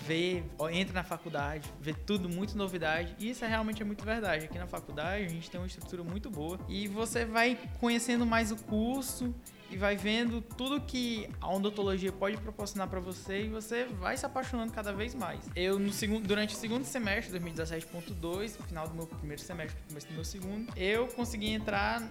vê, 0.07 0.43
entra 0.73 0.95
na 0.95 1.05
faculdade, 1.05 1.71
vê 1.81 1.93
tudo, 1.93 2.29
muito 2.29 2.57
novidade. 2.57 3.15
E 3.19 3.31
isso 3.31 3.45
é 3.45 3.49
realmente 3.49 3.83
é 3.83 3.85
muito 3.85 4.05
verdade. 4.05 4.47
Aqui 4.47 4.59
na 4.59 4.67
faculdade 4.67 5.25
a 5.25 5.29
gente 5.29 5.51
tem 5.51 5.61
uma 5.61 5.67
estrutura 5.67 6.03
muito 6.03 6.31
boa 6.31 6.59
e 6.69 6.87
você 6.89 7.25
vai 7.25 7.59
conhecendo 7.79 8.27
mais 8.27 8.51
o 8.51 8.57
curso 8.57 9.35
e 9.71 9.77
vai 9.77 9.97
vendo 9.97 10.41
tudo 10.41 10.81
que 10.81 11.29
a 11.41 11.53
odontologia 11.53 12.13
pode 12.13 12.37
proporcionar 12.37 12.89
para 12.89 13.01
você 13.01 13.45
e 13.45 13.49
você 13.49 13.85
vai 13.85 14.17
se 14.17 14.25
apaixonando 14.25 14.73
cada 14.73 14.93
vez 14.93 15.15
mais. 15.15 15.41
Eu 15.57 15.79
no 15.79 15.93
segundo, 15.93 16.27
durante 16.27 16.55
o 16.55 16.59
segundo 16.59 16.85
semestre, 16.85 17.39
2017.2, 17.39 18.57
final 18.67 18.87
do 18.87 18.95
meu 18.95 19.07
primeiro 19.07 19.43
semestre, 19.43 19.77
começo 19.89 20.07
do 20.07 20.15
meu 20.15 20.25
segundo, 20.25 20.73
eu 20.77 21.09
consegui 21.09 21.49
entrar 21.49 22.03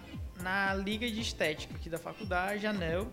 na 0.42 0.74
liga 0.74 1.10
de 1.10 1.22
estética 1.22 1.76
aqui 1.76 1.90
da 1.90 1.98
faculdade, 1.98 2.68
ANEL, 2.68 3.08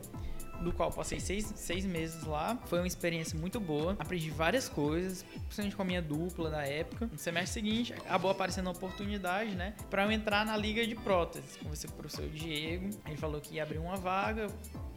do 0.61 0.73
qual 0.73 0.91
passei 0.91 1.21
seis, 1.21 1.53
seis 1.57 1.85
meses 1.85 2.25
lá. 2.25 2.59
Foi 2.67 2.79
uma 2.79 2.87
experiência 2.87 3.39
muito 3.39 3.59
boa. 3.59 3.97
Aprendi 3.99 4.31
várias 4.31 4.69
coisas, 4.69 5.23
principalmente 5.23 5.77
com 5.77 5.83
a 5.83 5.85
minha 5.85 6.03
dupla 6.03 6.51
da 6.51 6.67
época. 6.67 7.09
No 7.11 7.19
semestre 7.19 7.53
seguinte, 7.53 7.93
acabou 7.93 8.31
aparecendo 8.31 8.69
a 8.69 8.73
oportunidade, 8.73 9.55
né, 9.55 9.75
para 9.89 10.05
eu 10.05 10.13
entrar 10.13 10.45
na 10.45 10.57
liga 10.57 10.87
de 10.87 10.95
próteses. 10.95 11.57
Conversei 11.57 11.89
com 11.89 11.97
o 11.97 11.99
professor 11.99 12.29
Diego, 12.29 12.91
ele 13.07 13.17
falou 13.17 13.41
que 13.41 13.55
ia 13.55 13.63
abrir 13.63 13.79
uma 13.79 13.97
vaga 13.97 14.49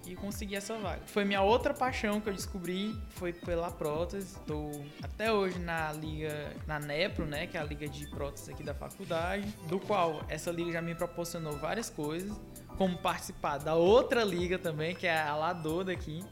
e 0.06 0.16
consegui 0.16 0.56
essa 0.56 0.78
vaga. 0.78 1.02
Foi 1.06 1.24
minha 1.24 1.42
outra 1.42 1.74
paixão 1.74 2.20
que 2.20 2.30
eu 2.30 2.34
descobri, 2.34 2.96
foi 3.10 3.32
pela 3.32 3.72
prótese. 3.72 4.36
Estou 4.36 4.86
até 5.02 5.32
hoje 5.32 5.60
na 5.60 5.94
liga, 5.94 6.54
na 6.68 6.80
NEPRO, 6.80 7.26
né, 7.26 7.48
que 7.48 7.58
é 7.58 7.60
a 7.60 7.64
liga 7.64 7.88
de 7.88 8.08
próteses 8.08 8.50
aqui 8.50 8.64
da 8.64 8.74
faculdade, 8.74 9.48
do 9.68 9.80
qual 9.80 10.24
essa 10.28 10.52
liga 10.52 10.72
já 10.72 10.82
me 10.82 10.94
proporcionou 10.94 11.58
várias 11.58 11.90
coisas 11.90 12.36
como 12.78 12.98
participar 12.98 13.58
da 13.58 13.76
outra 13.76 14.24
liga 14.24 14.58
também, 14.58 14.96
que 14.96 15.08
é 15.08 15.20
a 15.20 15.36
Lador 15.36 15.84
daqui, 15.84 16.24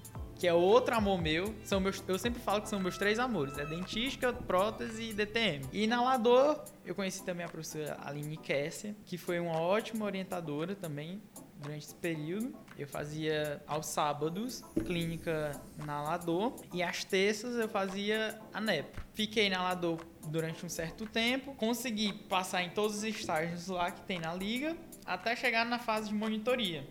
que 0.42 0.48
é 0.48 0.54
outro 0.54 0.96
amor 0.96 1.22
meu. 1.22 1.54
São 1.64 1.80
meus, 1.80 2.04
eu 2.08 2.18
sempre 2.18 2.42
falo 2.42 2.62
que 2.62 2.70
são 2.70 2.80
meus 2.80 2.98
três 2.98 3.20
amores: 3.20 3.58
é 3.60 3.66
dentística, 3.66 4.34
prótese 4.34 5.10
e 5.10 5.14
DTM. 5.14 5.66
E 5.72 5.86
na 5.86 6.02
Lador, 6.02 6.64
eu 6.84 6.96
conheci 6.96 7.24
também 7.24 7.46
a 7.46 7.50
professora 7.50 7.98
Aline 8.04 8.38
Kessia, 8.38 8.96
que 9.06 9.18
foi 9.18 9.40
uma 9.40 9.60
ótima 9.60 10.04
orientadora 10.06 10.76
também 10.76 11.22
durante 11.62 11.86
esse 11.86 11.96
período. 11.96 12.56
Eu 12.76 12.88
fazia 12.88 13.62
aos 13.68 13.86
sábados 13.86 14.64
clínica 14.84 15.52
na 15.86 16.02
Lador 16.02 16.56
e 16.74 16.82
às 16.82 17.04
terças 17.04 17.56
eu 17.56 17.70
fazia 17.70 18.40
a 18.52 18.60
NEPRO. 18.60 19.04
Fiquei 19.14 19.48
na 19.48 19.62
Lador 19.62 20.00
durante 20.28 20.66
um 20.66 20.70
certo 20.70 21.06
tempo, 21.06 21.54
consegui 21.54 22.14
passar 22.14 22.64
em 22.64 22.72
todos 22.72 22.98
os 22.98 23.04
estágios 23.04 23.68
lá 23.68 23.92
que 23.92 24.02
tem 24.02 24.20
na 24.20 24.34
liga 24.34 24.76
até 25.06 25.36
chegar 25.36 25.66
na 25.66 25.80
fase 25.80 26.10
de 26.10 26.16
monitoria, 26.16 26.88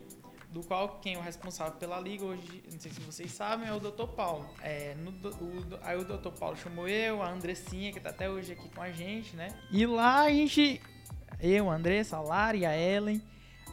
do 0.50 0.62
qual 0.62 1.00
quem 1.00 1.14
é 1.14 1.18
o 1.18 1.20
responsável 1.20 1.74
pela 1.74 2.00
liga 2.00 2.24
hoje, 2.24 2.62
não 2.70 2.80
sei 2.80 2.90
se 2.90 3.00
vocês 3.00 3.30
sabem, 3.32 3.68
é 3.68 3.72
o 3.72 3.78
Dr. 3.78 4.06
Paulo. 4.16 4.48
É, 4.60 4.94
no, 4.96 5.10
o, 5.10 5.78
aí 5.82 5.96
o 5.96 6.04
Dr. 6.04 6.30
Paulo 6.30 6.56
chamou 6.56 6.88
eu, 6.88 7.22
a 7.22 7.30
Andressinha, 7.30 7.92
que 7.92 7.98
está 7.98 8.10
até 8.10 8.28
hoje 8.28 8.52
aqui 8.52 8.68
com 8.68 8.82
a 8.82 8.90
gente, 8.90 9.36
né? 9.36 9.48
E 9.70 9.86
lá 9.86 10.22
a 10.22 10.30
gente, 10.30 10.80
eu, 11.40 11.70
a 11.70 11.74
Andressa, 11.74 12.16
a 12.16 12.20
Lara 12.20 12.56
e 12.56 12.66
a 12.66 12.76
Ellen, 12.76 13.22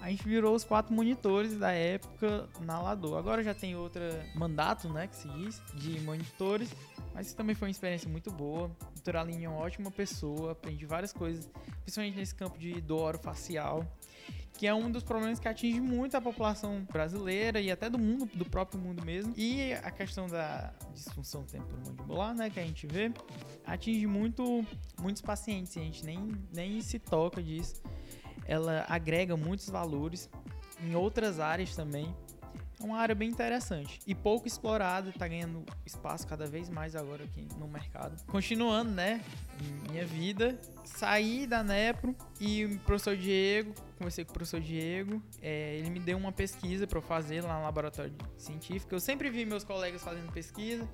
a 0.01 0.09
gente 0.09 0.23
virou 0.23 0.55
os 0.55 0.63
quatro 0.63 0.93
monitores 0.93 1.57
da 1.57 1.71
época 1.71 2.47
na 2.61 2.79
Lador. 2.79 3.17
Agora 3.17 3.43
já 3.43 3.55
tem 3.55 3.75
outro 3.75 4.01
mandato, 4.35 4.87
né, 4.89 5.07
que 5.07 5.15
se 5.15 5.27
diz, 5.29 5.61
de 5.73 5.99
monitores, 6.01 6.71
mas 7.13 7.27
isso 7.27 7.35
também 7.35 7.55
foi 7.55 7.67
uma 7.67 7.71
experiência 7.71 8.07
muito 8.07 8.29
boa. 8.31 8.67
O 8.67 8.93
doutor 8.93 9.17
Aline 9.17 9.45
é 9.45 9.49
uma 9.49 9.59
ótima 9.59 9.89
pessoa, 9.89 10.51
aprendi 10.51 10.85
várias 10.85 11.11
coisas, 11.11 11.49
principalmente 11.81 12.15
nesse 12.15 12.35
campo 12.35 12.59
de 12.59 12.79
dor 12.79 13.17
facial 13.17 13.83
que 14.57 14.65
é 14.65 14.73
um 14.73 14.89
dos 14.89 15.03
problemas 15.03 15.39
que 15.39 15.47
atinge 15.47 15.79
muito 15.79 16.17
a 16.17 16.21
população 16.21 16.83
brasileira 16.91 17.61
e 17.61 17.69
até 17.69 17.89
do 17.89 17.99
mundo, 17.99 18.25
do 18.33 18.43
próprio 18.43 18.79
mundo 18.81 19.05
mesmo. 19.05 19.33
E 19.37 19.71
a 19.73 19.91
questão 19.91 20.27
da 20.27 20.73
disfunção 20.93 21.43
temporomandibular, 21.43 22.33
né, 22.33 22.49
que 22.49 22.59
a 22.59 22.65
gente 22.65 22.87
vê, 22.87 23.11
atinge 23.65 24.07
muito 24.07 24.65
muitos 24.99 25.21
pacientes, 25.21 25.77
a 25.77 25.81
gente 25.81 26.03
nem, 26.03 26.31
nem 26.51 26.81
se 26.81 26.97
toca 26.97 27.41
disso. 27.41 27.83
Ela 28.47 28.83
agrega 28.89 29.37
muitos 29.37 29.69
valores 29.69 30.27
em 30.81 30.95
outras 30.95 31.39
áreas 31.39 31.75
também. 31.75 32.13
É 32.79 32.83
uma 32.83 32.97
área 32.97 33.15
bem 33.15 33.29
interessante 33.29 33.99
e 34.05 34.13
pouco 34.13 34.47
explorada, 34.47 35.09
está 35.09 35.27
ganhando 35.27 35.65
espaço 35.85 36.27
cada 36.27 36.45
vez 36.45 36.69
mais 36.69 36.95
agora 36.95 37.23
aqui 37.23 37.47
no 37.57 37.67
mercado. 37.67 38.23
Continuando, 38.27 38.91
né, 38.91 39.21
minha 39.89 40.05
vida, 40.05 40.59
saí 40.85 41.47
da 41.47 41.63
Nepro 41.63 42.15
e 42.39 42.65
o 42.65 42.79
professor 42.79 43.17
Diego, 43.17 43.73
conversei 43.97 44.23
com 44.23 44.31
o 44.31 44.33
professor 44.33 44.59
Diego, 44.59 45.21
é, 45.41 45.77
ele 45.77 45.89
me 45.89 45.99
deu 45.99 46.17
uma 46.17 46.31
pesquisa 46.31 46.85
para 46.85 46.99
eu 46.99 47.01
fazer 47.01 47.41
lá 47.41 47.57
no 47.57 47.63
laboratório 47.63 48.13
científico. 48.37 48.93
Eu 48.93 48.99
sempre 48.99 49.29
vi 49.31 49.43
meus 49.43 49.63
colegas 49.63 50.03
fazendo 50.03 50.31
pesquisa, 50.31 50.87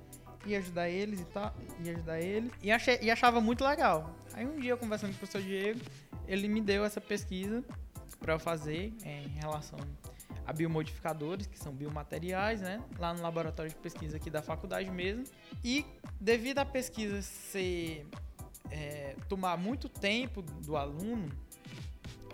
ia 0.46 0.60
ajudar 0.60 0.90
eles 0.90 1.20
e 1.20 1.25
tal, 1.25 1.54
ia 1.84 1.94
ajudar 1.94 2.22
eles 2.22 2.52
e, 2.62 2.72
achei, 2.72 2.98
e 3.02 3.12
achava 3.12 3.42
muito 3.42 3.63
legal. 3.63 4.16
Aí 4.34 4.46
um 4.46 4.58
dia 4.58 4.78
conversando 4.78 5.12
com 5.12 5.16
o 5.18 5.20
professor 5.20 5.42
Diego, 5.42 5.82
ele 6.28 6.48
me 6.48 6.62
deu 6.62 6.86
essa 6.86 7.02
pesquisa 7.02 7.62
para 8.20 8.34
eu 8.34 8.40
fazer 8.40 8.94
é, 9.04 9.24
em 9.24 9.40
relação 9.40 9.78
a 10.46 10.54
biomodificadores, 10.54 11.48
que 11.48 11.58
são 11.58 11.74
biomateriais, 11.74 12.62
né? 12.62 12.84
Lá 12.98 13.14
no 13.14 13.22
laboratório 13.22 13.72
de 13.72 13.78
pesquisa 13.78 14.18
aqui 14.18 14.30
da 14.30 14.42
faculdade 14.42 14.90
mesmo. 14.92 15.24
E 15.64 15.86
devido 16.20 16.60
à 16.60 16.66
pesquisa 16.66 17.22
ser 17.22 18.06
é, 18.70 19.16
tomar 19.30 19.58
muito 19.58 19.88
tempo 19.88 20.42
do 20.42 20.76
aluno, 20.76 21.30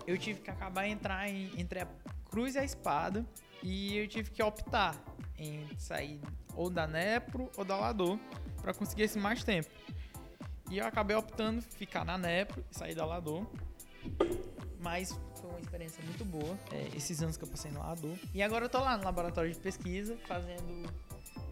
eu 0.06 0.18
tive 0.18 0.40
que 0.40 0.50
acabar 0.50 0.86
entrar 0.86 1.28
em, 1.28 1.52
entre 1.58 1.80
a 1.80 1.88
cruz 2.30 2.54
e 2.54 2.58
a 2.58 2.64
espada 2.64 3.24
e 3.62 3.96
eu 3.96 4.08
tive 4.08 4.30
que 4.30 4.42
optar 4.42 4.96
em 5.38 5.66
sair 5.78 6.20
ou 6.54 6.70
da 6.70 6.86
Nepro 6.86 7.50
ou 7.56 7.64
da 7.64 7.76
Lador 7.76 8.18
para 8.60 8.74
conseguir 8.74 9.02
esse 9.02 9.18
mais 9.18 9.44
tempo. 9.44 9.70
E 10.70 10.78
eu 10.78 10.86
acabei 10.86 11.16
optando 11.16 11.60
ficar 11.60 12.04
na 12.04 12.16
Nepro 12.16 12.64
e 12.70 12.74
sair 12.74 12.94
da 12.94 13.04
Lador. 13.04 13.46
Mas 14.78 15.18
uma 15.60 15.64
experiência 15.64 16.02
muito 16.04 16.24
boa, 16.24 16.58
é, 16.72 16.96
esses 16.96 17.22
anos 17.22 17.36
que 17.36 17.44
eu 17.44 17.48
passei 17.48 17.70
no 17.70 17.80
Lador. 17.80 18.16
E 18.34 18.42
agora 18.42 18.64
eu 18.64 18.68
tô 18.68 18.78
lá 18.78 18.96
no 18.96 19.04
laboratório 19.04 19.52
de 19.52 19.58
pesquisa, 19.58 20.16
fazendo 20.26 20.90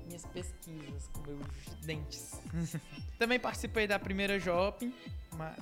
minhas 0.06 0.24
pesquisas 0.26 1.08
com 1.12 1.20
meus 1.22 1.46
dentes. 1.84 2.32
Também 3.18 3.38
participei 3.38 3.86
da 3.86 3.98
primeira 3.98 4.38
Jopin, 4.38 4.92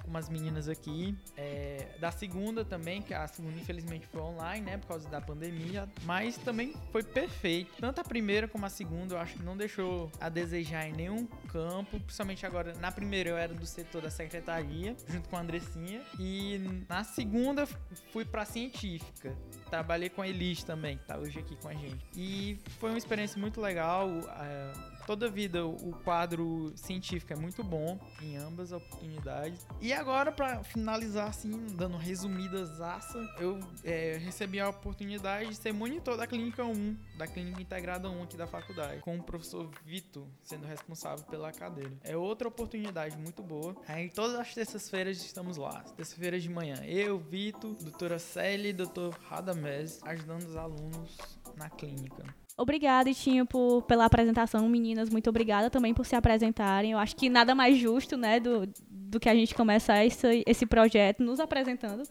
com 0.02 0.08
umas 0.08 0.28
meninas 0.28 0.68
aqui. 0.68 1.16
É, 1.36 1.88
da 2.00 2.10
segunda 2.10 2.64
também, 2.64 3.02
que 3.02 3.14
a 3.14 3.26
segunda 3.26 3.58
infelizmente 3.58 4.06
foi 4.06 4.20
online, 4.20 4.64
né? 4.64 4.78
Por 4.78 4.88
causa 4.88 5.08
da 5.08 5.20
pandemia. 5.20 5.88
Mas 6.04 6.36
também 6.38 6.74
foi 6.92 7.02
perfeito. 7.02 7.72
Tanto 7.78 8.00
a 8.00 8.04
primeira 8.04 8.48
como 8.48 8.66
a 8.66 8.68
segunda, 8.68 9.14
eu 9.14 9.18
acho 9.18 9.34
que 9.36 9.42
não 9.42 9.56
deixou 9.56 10.10
a 10.20 10.28
desejar 10.28 10.88
em 10.88 10.92
nenhum 10.92 11.26
campo. 11.48 11.98
Principalmente 12.00 12.44
agora, 12.46 12.74
na 12.74 12.90
primeira 12.90 13.30
eu 13.30 13.36
era 13.36 13.54
do 13.54 13.66
setor 13.66 14.02
da 14.02 14.10
secretaria, 14.10 14.96
junto 15.08 15.28
com 15.28 15.36
a 15.36 15.40
Andressinha. 15.40 16.02
E 16.18 16.84
na 16.88 17.04
segunda 17.04 17.66
fui 18.12 18.24
pra 18.24 18.44
científica. 18.44 19.36
Trabalhei 19.70 20.08
com 20.08 20.22
a 20.22 20.28
Elis 20.28 20.62
também, 20.62 20.98
que 20.98 21.04
tá 21.04 21.16
hoje 21.18 21.38
aqui 21.38 21.56
com 21.56 21.68
a 21.68 21.74
gente. 21.74 22.04
E 22.14 22.58
foi 22.78 22.90
uma 22.90 22.98
experiência 22.98 23.40
muito 23.40 23.60
legal. 23.60 24.08
Uh, 24.08 24.95
toda 25.06 25.28
vida 25.28 25.64
o 25.64 25.92
quadro 26.04 26.72
científico 26.76 27.32
é 27.32 27.36
muito 27.36 27.62
bom 27.62 27.98
em 28.20 28.36
ambas 28.36 28.72
oportunidades. 28.72 29.66
E 29.80 29.92
agora, 29.92 30.32
para 30.32 30.62
finalizar, 30.64 31.28
assim, 31.28 31.66
dando 31.74 31.96
resumidas 31.96 32.80
aça, 32.80 33.18
eu 33.38 33.60
é, 33.84 34.18
recebi 34.18 34.58
a 34.60 34.68
oportunidade 34.68 35.50
de 35.50 35.56
ser 35.56 35.72
monitor 35.72 36.16
da 36.16 36.26
Clínica 36.26 36.64
1, 36.64 36.96
da 37.16 37.26
Clínica 37.26 37.62
Integrada 37.62 38.10
1 38.10 38.22
aqui 38.22 38.36
da 38.36 38.46
faculdade, 38.46 39.00
com 39.00 39.16
o 39.16 39.22
professor 39.22 39.70
Vitor 39.84 40.26
sendo 40.42 40.66
responsável 40.66 41.24
pela 41.26 41.52
cadeira. 41.52 41.92
É 42.02 42.16
outra 42.16 42.48
oportunidade 42.48 43.16
muito 43.16 43.42
boa. 43.42 43.76
Aí 43.86 44.10
todas 44.10 44.36
as 44.36 44.52
terças-feiras 44.52 45.18
estamos 45.18 45.56
lá. 45.56 45.82
Terça-feira 45.96 46.38
de 46.40 46.48
manhã, 46.48 46.76
eu, 46.84 47.18
Vitor, 47.18 47.74
doutora 47.74 48.18
Célia 48.18 48.70
e 48.70 48.72
doutor 48.72 49.16
Radamés 49.28 50.00
ajudando 50.02 50.42
os 50.42 50.56
alunos 50.56 51.16
na 51.56 51.70
clínica. 51.70 52.24
Obrigada, 52.58 53.10
Itinho, 53.10 53.44
por, 53.44 53.82
pela 53.82 54.06
apresentação. 54.06 54.66
Meninas, 54.68 55.10
muito 55.10 55.28
obrigada 55.28 55.68
também 55.68 55.92
por 55.92 56.06
se 56.06 56.16
apresentarem. 56.16 56.92
Eu 56.92 56.98
acho 56.98 57.14
que 57.14 57.28
nada 57.28 57.54
mais 57.54 57.76
justo, 57.76 58.16
né, 58.16 58.40
do, 58.40 58.66
do 58.88 59.20
que 59.20 59.28
a 59.28 59.34
gente 59.34 59.54
começar 59.54 60.04
esse, 60.04 60.42
esse 60.46 60.64
projeto 60.64 61.22
nos 61.22 61.38
apresentando. 61.38 62.02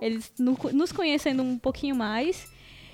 Eles 0.00 0.32
no, 0.38 0.56
nos 0.72 0.90
conhecendo 0.90 1.42
um 1.42 1.58
pouquinho 1.58 1.94
mais 1.94 2.50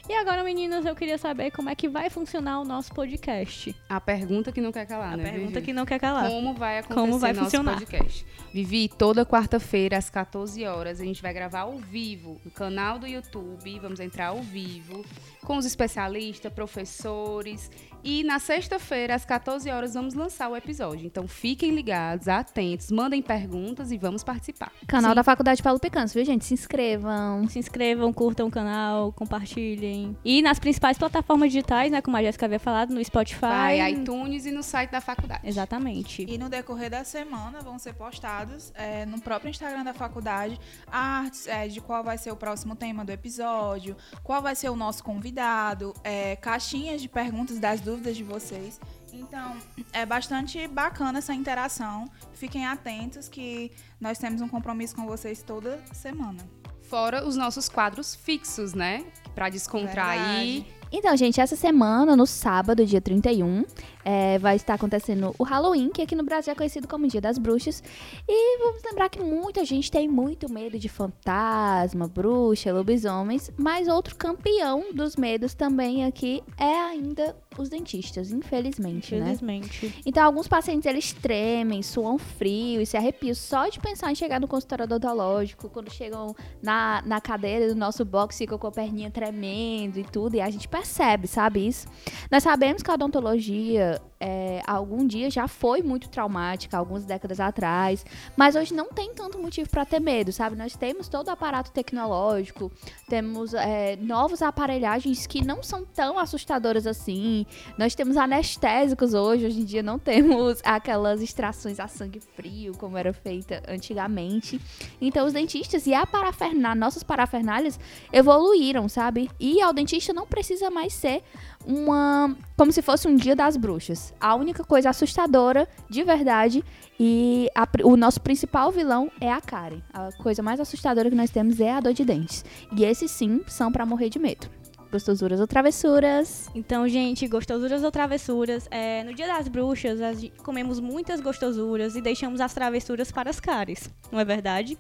e 0.09 0.15
agora, 0.15 0.45
meninas, 0.45 0.85
eu 0.87 0.95
queria 0.95 1.19
saber 1.19 1.51
como 1.51 1.69
é 1.69 1.75
que 1.75 1.89
vai 1.89 2.09
funcionar 2.09 2.61
o 2.61 2.65
nosso 2.65 2.93
podcast. 2.93 3.75
A 3.89 4.01
pergunta 4.01 4.53
que 4.53 4.61
não 4.61 4.71
quer 4.71 4.87
calar, 4.87 5.15
a 5.15 5.17
né? 5.17 5.29
A 5.29 5.33
pergunta 5.33 5.55
Vivi? 5.55 5.67
que 5.67 5.73
não 5.73 5.85
quer 5.85 5.99
calar. 5.99 6.29
Como 6.31 6.55
vai 6.55 6.79
acontecer 6.79 7.01
como 7.01 7.19
vai 7.19 7.33
nosso 7.33 7.45
funcionar? 7.47 7.79
podcast? 7.79 8.27
Vivi, 8.53 8.89
toda 8.89 9.27
quarta-feira, 9.27 9.99
às 9.99 10.09
14 10.09 10.65
horas, 10.65 11.01
a 11.01 11.05
gente 11.05 11.21
vai 11.21 11.33
gravar 11.35 11.61
ao 11.61 11.77
vivo 11.79 12.41
no 12.45 12.51
canal 12.51 12.99
do 12.99 13.07
YouTube. 13.07 13.79
Vamos 13.81 13.99
entrar 13.99 14.29
ao 14.29 14.43
vivo 14.43 15.05
com 15.43 15.57
os 15.57 15.67
especialistas, 15.67 16.53
professores. 16.53 17.71
E 18.07 18.23
na 18.23 18.39
sexta-feira, 18.39 19.17
às 19.17 19.25
14 19.25 19.69
horas, 19.69 19.95
vamos 19.95 20.15
lançar 20.15 20.49
o 20.49 20.55
episódio. 20.55 21.05
Então 21.05 21.27
fiquem 21.27 21.73
ligados, 21.73 22.29
atentos, 22.29 22.89
mandem 22.93 23.21
perguntas 23.21 23.91
e 23.91 23.99
vamos 23.99 24.23
participar. 24.23 24.71
Canal 24.87 25.11
Sim. 25.11 25.17
da 25.17 25.25
Faculdade 25.25 25.61
Paulo 25.61 25.81
Picanço, 25.81 26.15
viu, 26.15 26.25
gente? 26.25 26.45
Se 26.45 26.55
inscrevam. 26.55 27.49
Se 27.49 27.59
inscrevam, 27.59 28.13
curtam 28.13 28.47
o 28.47 28.51
canal, 28.51 29.13
compartilhem 29.13 30.17
e 30.25 30.41
nas 30.41 30.61
principais 30.61 30.97
plataformas 30.97 31.51
digitais, 31.51 31.91
né, 31.91 32.01
como 32.01 32.17
a 32.17 32.23
Jéssica 32.23 32.47
havia 32.47 32.61
falado, 32.61 32.95
no 32.95 33.05
Spotify, 33.05 33.41
Vai, 33.41 33.91
iTunes 33.91 34.47
e 34.47 34.53
no 34.53 34.63
site 34.63 34.93
da 34.93 35.01
faculdade. 35.01 35.41
Exatamente. 35.43 36.25
E 36.29 36.39
no 36.39 36.49
decorrer 36.49 36.91
da 36.91 37.03
semana 37.03 37.61
vão 37.61 37.77
ser 37.77 37.95
postados 37.95 38.73
é, 38.77 39.05
no 39.05 39.21
próprio 39.21 39.51
Instagram 39.51 39.83
da 39.83 39.93
faculdade 39.93 40.61
artes 40.87 41.49
é, 41.49 41.67
de 41.67 41.81
qual 41.81 42.05
vai 42.05 42.19
ser 42.19 42.31
o 42.31 42.37
próximo 42.37 42.77
tema 42.77 43.05
do 43.05 43.11
episódio, 43.11 43.97
qual 44.23 44.41
vai 44.41 44.55
ser 44.55 44.69
o 44.69 44.77
nosso 44.77 45.03
convidado, 45.03 45.93
é, 46.05 46.37
caixinhas 46.37 47.03
de 47.03 47.09
perguntas 47.09 47.59
das 47.59 47.81
dúvidas 47.97 48.17
de 48.17 48.23
vocês. 48.23 48.79
Então, 49.13 49.57
é 49.93 50.05
bastante 50.05 50.69
bacana 50.69 51.19
essa 51.19 51.33
interação. 51.33 52.09
Fiquem 52.35 52.67
atentos 52.67 53.29
que 53.29 53.73
nós 53.99 54.19
temos 54.19 54.43
um 54.43 54.49
compromisso 54.49 54.95
com 54.95 55.07
vocês 55.07 55.43
toda 55.43 55.83
semana. 55.93 56.47
Fora 56.83 57.27
os 57.27 57.37
nossos 57.37 57.69
quadros 57.69 58.15
fixos, 58.15 58.75
né? 58.75 59.05
Para 59.35 59.49
descontrair. 59.49 60.63
Verdade. 60.63 60.77
Então, 60.93 61.17
gente, 61.17 61.41
essa 61.41 61.57
semana, 61.57 62.15
no 62.15 62.27
sábado, 62.27 62.87
dia 62.87 63.01
31, 63.01 63.65
é, 64.07 64.39
vai 64.39 64.55
estar 64.55 64.75
acontecendo 64.75 65.35
o 65.37 65.43
Halloween, 65.43 65.91
que 65.91 66.01
aqui 66.01 66.15
no 66.15 66.23
Brasil 66.23 66.53
é 66.53 66.55
conhecido 66.55 66.87
como 66.87 67.09
Dia 67.09 67.21
das 67.21 67.39
Bruxas. 67.39 67.83
E 68.29 68.59
vamos 68.59 68.81
lembrar 68.85 69.09
que 69.09 69.21
muita 69.21 69.65
gente 69.65 69.91
tem 69.91 70.09
muito 70.09 70.49
medo 70.49 70.79
de 70.79 70.89
fantasma, 70.89 72.07
bruxa, 72.07 72.73
lobisomens, 72.73 73.51
mas 73.57 73.89
outro 73.89 74.15
campeão 74.15 74.93
dos 74.95 75.17
medos 75.17 75.55
também 75.55 76.05
aqui 76.05 76.41
é 76.57 76.79
ainda 76.79 77.35
os 77.59 77.69
dentistas, 77.69 78.31
infelizmente, 78.31 79.15
infelizmente. 79.15 79.87
né? 79.87 79.93
Então, 80.05 80.25
alguns 80.25 80.47
pacientes 80.47 80.87
eles 80.87 81.13
tremem, 81.13 81.83
suam 81.83 82.19
frio 82.19 82.81
e 82.81 82.87
se 82.87 82.97
arrepiam 82.97 83.35
só 83.35 83.69
de 83.69 83.81
pensar 83.81 84.13
em 84.13 84.15
chegar 84.15 84.41
no 84.41 84.47
consultório 84.47 84.85
odontológico, 84.85 85.69
quando 85.69 85.91
chegam 85.91 86.37
na, 86.63 87.03
na 87.05 87.21
cadeira 87.21 87.67
do 87.69 87.75
nosso 87.75 88.05
box, 88.05 88.39
ficam 88.39 88.59
com 88.59 88.67
a 88.69 88.73
perninha 88.73 89.11
tremendo 89.11 89.99
e 89.99 90.05
tudo, 90.05 90.37
e 90.37 90.41
a 90.41 90.49
gente 90.51 90.69
percebe, 90.69 91.27
sabe 91.27 91.67
isso? 91.67 91.89
Nós 92.31 92.43
sabemos 92.43 92.83
que 92.83 92.91
a 92.91 92.95
odontologia 92.95 93.96
the 93.97 94.16
é, 94.19 94.63
algum 94.67 95.07
dia 95.07 95.31
já 95.31 95.47
foi 95.47 95.83
muito 95.83 96.09
traumática, 96.09 96.77
algumas 96.77 97.05
décadas 97.05 97.41
atrás, 97.41 98.05
mas 98.37 98.57
hoje 98.57 98.75
não 98.75 98.89
tem 98.89 99.15
tanto 99.15 99.39
motivo 99.39 99.69
para 99.69 99.85
ter 99.85 100.01
medo, 100.01 100.33
sabe? 100.33 100.57
Nós 100.57 100.77
temos 100.77 101.09
todo 101.09 101.29
o 101.29 101.31
aparato 101.31 101.71
tecnológico, 101.71 102.71
temos 103.09 103.53
é, 103.55 103.97
novos 103.97 104.43
aparelhagens 104.43 105.27
que 105.27 105.45
não 105.45 105.63
são 105.63 105.85
tão 105.85 106.19
assustadoras 106.19 106.87
assim, 106.87 107.45
nós 107.79 107.95
temos 107.95 108.17
anestésicos 108.17 109.15
hoje, 109.15 109.47
hoje 109.47 109.61
em 109.61 109.65
dia 109.65 109.83
não 109.83 109.99
temos 109.99 110.61
aquelas 110.65 111.21
extrações 111.21 111.79
a 111.79 111.89
sangue 111.89 112.21
frio 112.21 112.75
como 112.77 112.97
era 112.97 113.13
feita 113.13 113.63
antigamente. 113.69 114.61
Então 115.01 115.27
os 115.27 115.33
dentistas 115.33 115.87
e 115.87 115.95
a 115.95 116.07
parafernália, 116.07 116.79
nossas 116.79 117.03
parafernálias 117.03 117.79
evoluíram, 118.13 118.89
sabe? 118.89 119.31
E 119.39 119.61
ao 119.61 119.73
dentista 119.73 120.13
não 120.13 120.27
precisa 120.27 120.71
mais 120.71 120.93
ser 120.93 121.23
uma. 121.67 122.35
como 122.57 122.73
se 122.73 122.81
fosse 122.81 123.09
um 123.09 123.17
dia 123.17 123.35
das 123.35 123.57
bruxas. 123.57 124.06
A 124.21 124.35
única 124.35 124.65
coisa 124.65 124.91
assustadora, 124.91 125.69
de 125.89 126.03
verdade, 126.03 126.65
e 126.99 127.49
a, 127.55 127.69
o 127.85 127.97
nosso 127.97 128.21
principal 128.21 128.71
vilão 128.71 129.11
é 129.21 129.31
a 129.31 129.41
Karen. 129.41 129.81
A 129.93 130.11
coisa 130.13 130.43
mais 130.43 130.61
assustadora 130.61 131.11
que 131.11 131.17
nós 131.17 131.31
temos 131.31 131.61
é 131.61 131.73
a 131.73 131.81
dor 131.81 131.93
de 131.93 132.05
dentes. 132.05 132.45
E 132.77 132.85
esses 132.85 133.11
sim 133.11 133.43
são 133.47 133.71
para 133.71 133.87
morrer 133.87 134.09
de 134.09 134.19
medo. 134.19 134.49
Gostosuras 134.91 135.41
ou 135.41 135.47
travessuras? 135.47 136.49
Então, 136.55 136.89
gente, 136.89 137.27
gostosuras 137.27 137.83
ou 137.83 137.91
travessuras. 137.91 138.69
É, 138.71 139.03
no 139.05 139.13
dia 139.13 139.27
das 139.27 139.49
bruxas, 139.49 139.99
comemos 140.43 140.81
muitas 140.81 141.21
gostosuras 141.21 141.97
e 141.97 142.01
deixamos 142.01 142.41
as 142.41 142.55
travessuras 142.55 143.11
para 143.11 143.29
as 143.29 143.41
caras, 143.41 143.91
não 144.11 144.21
é 144.21 144.25
verdade? 144.25 144.79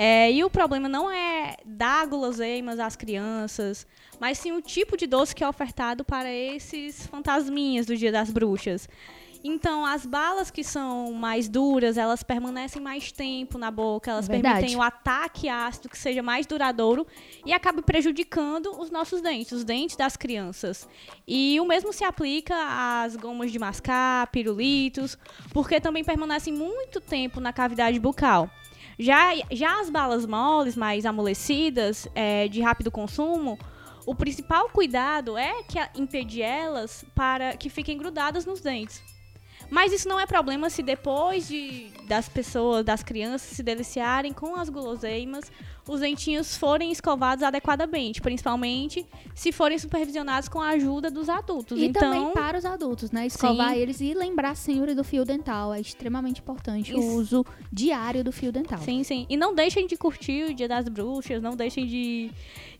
É, 0.00 0.30
e 0.30 0.44
o 0.44 0.48
problema 0.48 0.88
não 0.88 1.10
é 1.10 1.56
dar 1.66 2.06
guloseimas 2.06 2.78
às 2.78 2.94
crianças, 2.94 3.84
mas 4.20 4.38
sim 4.38 4.52
o 4.52 4.62
tipo 4.62 4.96
de 4.96 5.08
doce 5.08 5.34
que 5.34 5.42
é 5.42 5.48
ofertado 5.48 6.04
para 6.04 6.32
esses 6.32 7.04
fantasminhas 7.08 7.84
do 7.84 7.96
Dia 7.96 8.12
das 8.12 8.30
Bruxas. 8.30 8.88
Então, 9.42 9.84
as 9.84 10.04
balas 10.04 10.50
que 10.50 10.64
são 10.64 11.12
mais 11.12 11.48
duras, 11.48 11.96
elas 11.96 12.22
permanecem 12.22 12.82
mais 12.82 13.12
tempo 13.12 13.56
na 13.56 13.70
boca, 13.70 14.10
elas 14.10 14.26
Verdade. 14.26 14.54
permitem 14.54 14.76
o 14.76 14.82
ataque 14.82 15.48
ácido 15.48 15.88
que 15.88 15.98
seja 15.98 16.22
mais 16.22 16.46
duradouro 16.46 17.06
e 17.46 17.52
acaba 17.52 17.80
prejudicando 17.82 18.78
os 18.80 18.90
nossos 18.90 19.20
dentes, 19.20 19.52
os 19.52 19.64
dentes 19.64 19.96
das 19.96 20.16
crianças. 20.16 20.88
E 21.26 21.58
o 21.60 21.64
mesmo 21.64 21.92
se 21.92 22.04
aplica 22.04 22.54
às 23.02 23.14
gomas 23.14 23.52
de 23.52 23.58
mascar, 23.58 24.26
pirulitos, 24.28 25.16
porque 25.52 25.80
também 25.80 26.04
permanecem 26.04 26.52
muito 26.52 27.00
tempo 27.00 27.40
na 27.40 27.52
cavidade 27.52 27.98
bucal. 28.00 28.50
Já, 28.98 29.34
já 29.52 29.80
as 29.80 29.88
balas 29.88 30.26
moles, 30.26 30.74
mais 30.74 31.06
amolecidas, 31.06 32.08
é, 32.14 32.48
de 32.48 32.60
rápido 32.60 32.90
consumo, 32.90 33.58
o 34.04 34.14
principal 34.14 34.68
cuidado 34.70 35.36
é 35.36 35.62
que 35.62 35.78
impedir 35.94 36.42
elas 36.42 37.04
para 37.14 37.56
que 37.56 37.68
fiquem 37.68 37.96
grudadas 37.96 38.44
nos 38.44 38.60
dentes. 38.60 39.02
Mas 39.70 39.92
isso 39.92 40.08
não 40.08 40.18
é 40.18 40.26
problema 40.26 40.70
se 40.70 40.82
depois 40.82 41.46
de, 41.46 41.90
das 42.06 42.28
pessoas, 42.28 42.84
das 42.84 43.02
crianças 43.02 43.42
se 43.42 43.62
deliciarem 43.62 44.32
com 44.32 44.56
as 44.56 44.68
guloseimas, 44.68 45.52
os 45.88 46.00
dentinhos 46.00 46.56
forem 46.56 46.92
escovados 46.92 47.42
adequadamente, 47.42 48.20
principalmente 48.20 49.06
se 49.34 49.50
forem 49.50 49.78
supervisionados 49.78 50.48
com 50.48 50.60
a 50.60 50.68
ajuda 50.70 51.10
dos 51.10 51.28
adultos. 51.28 51.78
E 51.78 51.86
então, 51.86 52.02
também 52.02 52.32
para 52.32 52.58
os 52.58 52.64
adultos, 52.64 53.10
né? 53.10 53.26
Escovar 53.26 53.72
sim. 53.72 53.80
eles 53.80 54.00
e 54.00 54.12
lembrar 54.12 54.54
sempre 54.54 54.94
do 54.94 55.02
fio 55.02 55.24
dental. 55.24 55.72
É 55.72 55.80
extremamente 55.80 56.40
importante 56.40 56.90
Isso. 56.90 57.00
o 57.00 57.14
uso 57.14 57.46
diário 57.72 58.22
do 58.22 58.30
fio 58.30 58.52
dental. 58.52 58.78
Sim, 58.80 59.02
sim. 59.02 59.26
E 59.28 59.36
não 59.36 59.54
deixem 59.54 59.86
de 59.86 59.96
curtir 59.96 60.50
o 60.50 60.54
Dia 60.54 60.68
das 60.68 60.88
Bruxas, 60.88 61.40
não 61.42 61.56
deixem 61.56 61.86
de, 61.86 62.30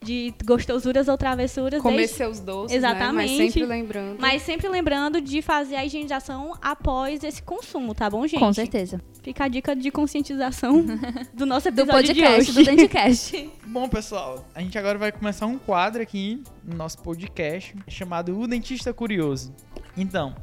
de 0.03 0.35
gostosuras 0.44 1.09
ou 1.09 1.16
travessuras. 1.16 1.81
Comer 1.81 1.97
deixe... 1.99 2.14
seus 2.14 2.40
doces, 2.40 2.77
Exatamente. 2.77 3.33
Né? 3.33 3.44
Mas 3.44 3.53
sempre 3.53 3.66
lembrando. 3.66 4.21
Mas 4.21 4.42
sempre 4.42 4.68
lembrando 4.68 5.21
de 5.21 5.40
fazer 5.40 5.77
a 5.77 5.85
higienização 5.85 6.53
após 6.61 7.25
esse 7.25 7.42
consumo, 7.42 7.94
tá 7.94 8.11
bom, 8.11 8.27
gente? 8.27 8.40
Com 8.40 8.53
certeza. 8.53 9.01
Fica 9.29 9.45
a 9.45 9.49
dica 9.49 9.77
de 9.77 9.91
conscientização 9.91 10.83
do 11.37 11.45
nosso 11.45 11.69
episódio 11.69 12.14
do 12.14 12.23
podcast, 12.23 12.51
do 12.51 12.64
Dentcast. 12.64 13.51
Bom, 13.67 13.87
pessoal, 13.87 14.49
a 14.55 14.62
gente 14.62 14.79
agora 14.79 14.97
vai 14.97 15.12
começar 15.12 15.45
um 15.45 15.59
quadro 15.59 16.01
aqui 16.01 16.43
no 16.64 16.75
nosso 16.75 16.97
podcast 17.01 17.77
chamado 17.87 18.41
O 18.41 18.49
Dentista 18.49 18.91
Curioso. 18.95 19.55
Então, 19.95 20.35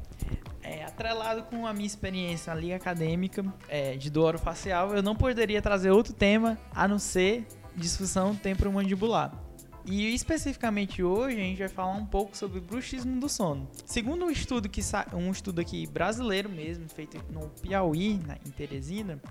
é, 0.61 0.83
atrelado 0.83 1.41
com 1.49 1.65
a 1.65 1.73
minha 1.73 1.87
experiência 1.87 2.53
na 2.53 2.59
liga 2.59 2.75
acadêmica 2.75 3.43
é, 3.67 3.97
de 3.97 4.11
do 4.11 4.37
facial, 4.37 4.95
eu 4.95 5.01
não 5.01 5.15
poderia 5.15 5.63
trazer 5.63 5.89
outro 5.89 6.13
tema 6.13 6.55
a 6.71 6.87
não 6.87 6.99
ser 6.99 7.43
disfunção 7.75 8.35
temporomandibular. 8.35 9.44
E 9.87 10.13
especificamente 10.15 11.03
hoje 11.03 11.35
a 11.35 11.43
gente 11.43 11.59
vai 11.59 11.69
falar 11.69 11.93
um 11.93 12.05
pouco 12.05 12.35
sobre 12.35 12.59
bruxismo 12.59 13.19
do 13.19 13.29
sono. 13.29 13.69
Segundo 13.85 14.25
um 14.25 14.31
estudo 14.31 14.67
que 14.67 14.81
um 15.13 15.31
estudo 15.31 15.61
aqui 15.61 15.85
brasileiro 15.85 16.49
mesmo, 16.49 16.89
feito 16.89 17.23
no 17.31 17.49
Piauí, 17.61 18.19
na, 18.25 18.35
em 18.35 18.49
Teresina, 18.49 19.21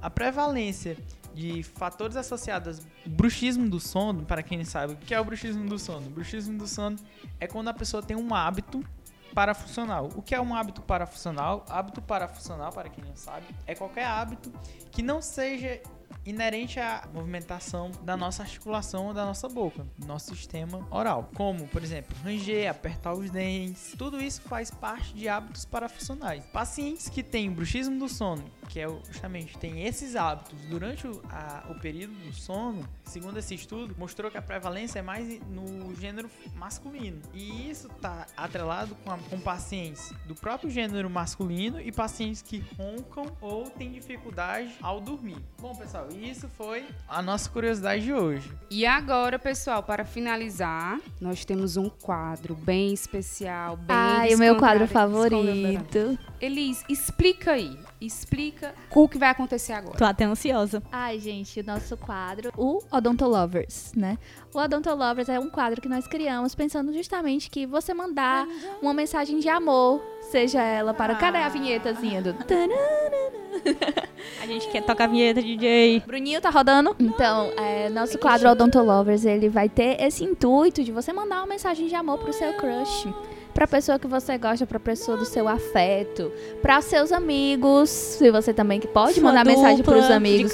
a 0.00 0.10
prevalência 0.10 0.96
de 1.32 1.62
fatores 1.62 2.16
associados 2.16 2.80
ao 2.80 3.12
bruxismo 3.12 3.68
do 3.68 3.78
sono, 3.78 4.24
para 4.24 4.42
quem 4.42 4.58
não 4.58 4.64
sabe, 4.64 4.94
o 4.94 4.96
que 4.96 5.14
é 5.14 5.20
o 5.20 5.24
bruxismo 5.24 5.68
do 5.68 5.78
sono? 5.78 6.08
O 6.08 6.10
bruxismo 6.10 6.58
do 6.58 6.66
sono 6.66 6.96
é 7.38 7.46
quando 7.46 7.68
a 7.68 7.74
pessoa 7.74 8.02
tem 8.02 8.16
um 8.16 8.34
hábito 8.34 8.84
parafuncional. 9.32 10.10
O 10.16 10.20
que 10.20 10.34
é 10.34 10.40
um 10.40 10.54
hábito 10.54 10.82
parafuncional? 10.82 11.64
Hábito 11.68 12.02
parafuncional, 12.02 12.72
para 12.72 12.88
quem 12.88 13.04
não 13.04 13.16
sabe, 13.16 13.46
é 13.66 13.74
qualquer 13.74 14.04
hábito 14.04 14.52
que 14.90 15.00
não 15.00 15.22
seja 15.22 15.80
inerente 16.24 16.78
à 16.78 17.08
movimentação 17.12 17.90
da 18.02 18.16
nossa 18.16 18.42
articulação 18.42 19.12
da 19.12 19.24
nossa 19.24 19.48
boca, 19.48 19.86
do 19.98 20.06
nosso 20.06 20.34
sistema 20.34 20.86
oral. 20.90 21.30
Como, 21.34 21.66
por 21.68 21.82
exemplo, 21.82 22.16
ranger, 22.22 22.70
apertar 22.70 23.14
os 23.14 23.30
dentes. 23.30 23.94
Tudo 23.96 24.22
isso 24.22 24.40
faz 24.42 24.70
parte 24.70 25.14
de 25.14 25.28
hábitos 25.28 25.64
parafuncionais. 25.64 26.44
Pacientes 26.46 27.08
que 27.08 27.22
têm 27.22 27.50
bruxismo 27.50 27.98
do 27.98 28.08
sono, 28.08 28.44
que 28.72 28.80
é 28.80 28.88
justamente 29.06 29.58
tem 29.58 29.84
esses 29.84 30.16
hábitos 30.16 30.58
durante 30.70 31.06
o, 31.06 31.20
a, 31.28 31.64
o 31.68 31.74
período 31.74 32.14
do 32.14 32.32
sono, 32.32 32.88
segundo 33.04 33.38
esse 33.38 33.54
estudo, 33.54 33.94
mostrou 33.98 34.30
que 34.30 34.38
a 34.38 34.42
prevalência 34.42 34.98
é 34.98 35.02
mais 35.02 35.28
no 35.50 35.94
gênero 35.96 36.30
masculino. 36.54 37.20
E 37.34 37.70
isso 37.70 37.88
está 37.88 38.26
atrelado 38.34 38.94
com, 39.04 39.10
a, 39.10 39.18
com 39.18 39.38
pacientes 39.38 40.14
do 40.24 40.34
próprio 40.34 40.70
gênero 40.70 41.10
masculino 41.10 41.78
e 41.82 41.92
pacientes 41.92 42.40
que 42.40 42.64
roncam 42.78 43.36
ou 43.42 43.68
têm 43.68 43.92
dificuldade 43.92 44.72
ao 44.80 45.02
dormir. 45.02 45.36
Bom, 45.60 45.74
pessoal, 45.74 46.08
isso 46.10 46.48
foi 46.48 46.86
a 47.06 47.20
nossa 47.20 47.50
curiosidade 47.50 48.02
de 48.02 48.14
hoje. 48.14 48.50
E 48.70 48.86
agora, 48.86 49.38
pessoal, 49.38 49.82
para 49.82 50.02
finalizar, 50.02 50.98
nós 51.20 51.44
temos 51.44 51.76
um 51.76 51.90
quadro 51.90 52.54
bem 52.54 52.94
especial, 52.94 53.76
bem 53.76 53.94
Ai, 53.94 54.34
o 54.34 54.38
meu 54.38 54.56
quadro 54.56 54.88
favorito. 54.88 56.18
Elis, 56.42 56.84
explica 56.88 57.52
aí. 57.52 57.78
Explica 58.00 58.74
o 58.90 59.08
que 59.08 59.16
vai 59.16 59.28
acontecer 59.28 59.74
agora. 59.74 59.96
Tô 59.96 60.04
até 60.04 60.24
ansiosa. 60.24 60.82
Ai, 60.90 61.20
gente, 61.20 61.60
o 61.60 61.64
nosso 61.64 61.96
quadro, 61.96 62.52
o 62.56 62.82
Odontolovers, 62.90 63.92
né? 63.96 64.18
O 64.52 64.58
Odontolovers 64.58 65.28
é 65.28 65.38
um 65.38 65.48
quadro 65.48 65.80
que 65.80 65.88
nós 65.88 66.08
criamos 66.08 66.52
pensando 66.52 66.92
justamente 66.92 67.48
que 67.48 67.64
você 67.64 67.94
mandar 67.94 68.48
uma 68.82 68.92
mensagem 68.92 69.38
de 69.38 69.48
amor, 69.48 70.02
seja 70.20 70.60
ela 70.60 70.92
para. 70.92 71.12
Ah. 71.12 71.16
Cadê 71.16 71.38
a 71.38 71.48
vinhetazinha 71.48 72.20
do. 72.20 72.34
A 74.42 74.46
gente 74.46 74.68
quer 74.68 74.82
tocar 74.82 75.04
a 75.04 75.06
vinheta, 75.06 75.40
DJ. 75.40 76.00
Bruninho 76.00 76.40
tá 76.40 76.50
rodando? 76.50 76.96
Então, 76.98 77.52
é, 77.56 77.88
nosso 77.88 78.18
quadro 78.18 78.50
Odontolovers, 78.50 79.24
ele 79.24 79.48
vai 79.48 79.68
ter 79.68 80.02
esse 80.02 80.24
intuito 80.24 80.82
de 80.82 80.90
você 80.90 81.12
mandar 81.12 81.36
uma 81.36 81.46
mensagem 81.46 81.86
de 81.86 81.94
amor 81.94 82.18
pro 82.18 82.32
seu 82.32 82.52
crush 82.54 83.06
para 83.52 83.64
a 83.64 83.68
pessoa 83.68 83.98
que 83.98 84.06
você 84.06 84.38
gosta, 84.38 84.66
para 84.66 84.78
a 84.78 84.80
pessoa 84.80 85.16
do 85.16 85.24
seu 85.24 85.48
afeto, 85.48 86.32
para 86.60 86.80
seus 86.80 87.12
amigos, 87.12 87.90
se 87.90 88.30
você 88.30 88.52
também 88.52 88.80
que 88.80 88.88
pode 88.88 89.14
sua 89.14 89.22
mandar 89.22 89.44
mensagem 89.44 89.84
para 89.84 89.98
os 89.98 90.10
amigos, 90.10 90.52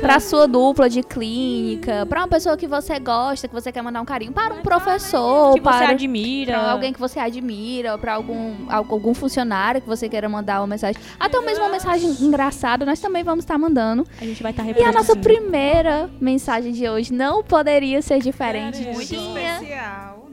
para 0.00 0.20
sua 0.20 0.46
dupla 0.46 0.88
de 0.88 1.02
clínica, 1.02 2.06
para 2.06 2.20
uma 2.20 2.28
pessoa 2.28 2.56
que 2.56 2.66
você 2.66 2.98
gosta, 2.98 3.46
que 3.46 3.54
você 3.54 3.70
quer 3.70 3.82
mandar 3.82 4.00
um 4.00 4.04
carinho, 4.04 4.32
para 4.32 4.54
um 4.54 4.62
professor, 4.62 5.54
que 5.54 5.60
para 5.60 5.78
você 5.78 5.84
admira, 5.84 6.58
para 6.58 6.70
alguém 6.72 6.92
que 6.92 7.00
você 7.00 7.18
admira, 7.18 7.98
para 7.98 8.14
algum 8.14 8.54
algum 8.68 9.14
funcionário 9.14 9.80
que 9.80 9.88
você 9.88 10.08
queira 10.08 10.28
mandar 10.28 10.60
uma 10.60 10.66
mensagem, 10.66 11.00
até 11.18 11.40
mesmo 11.40 11.64
uma 11.64 11.70
mensagem 11.70 12.10
engraçada, 12.20 12.84
nós 12.86 13.00
também 13.00 13.22
vamos 13.22 13.44
estar 13.44 13.54
tá 13.54 13.58
mandando. 13.58 14.06
A 14.20 14.24
gente 14.24 14.42
vai 14.42 14.52
estar 14.52 14.64
tá 14.64 14.70
E 14.70 14.82
a 14.82 14.92
nossa 14.92 15.14
primeira 15.16 16.08
mensagem 16.20 16.72
de 16.72 16.88
hoje 16.88 17.12
não 17.12 17.42
poderia 17.42 18.00
ser 18.02 18.20
diferente. 18.20 18.82
Muito 18.82 19.14
especial 19.14 20.27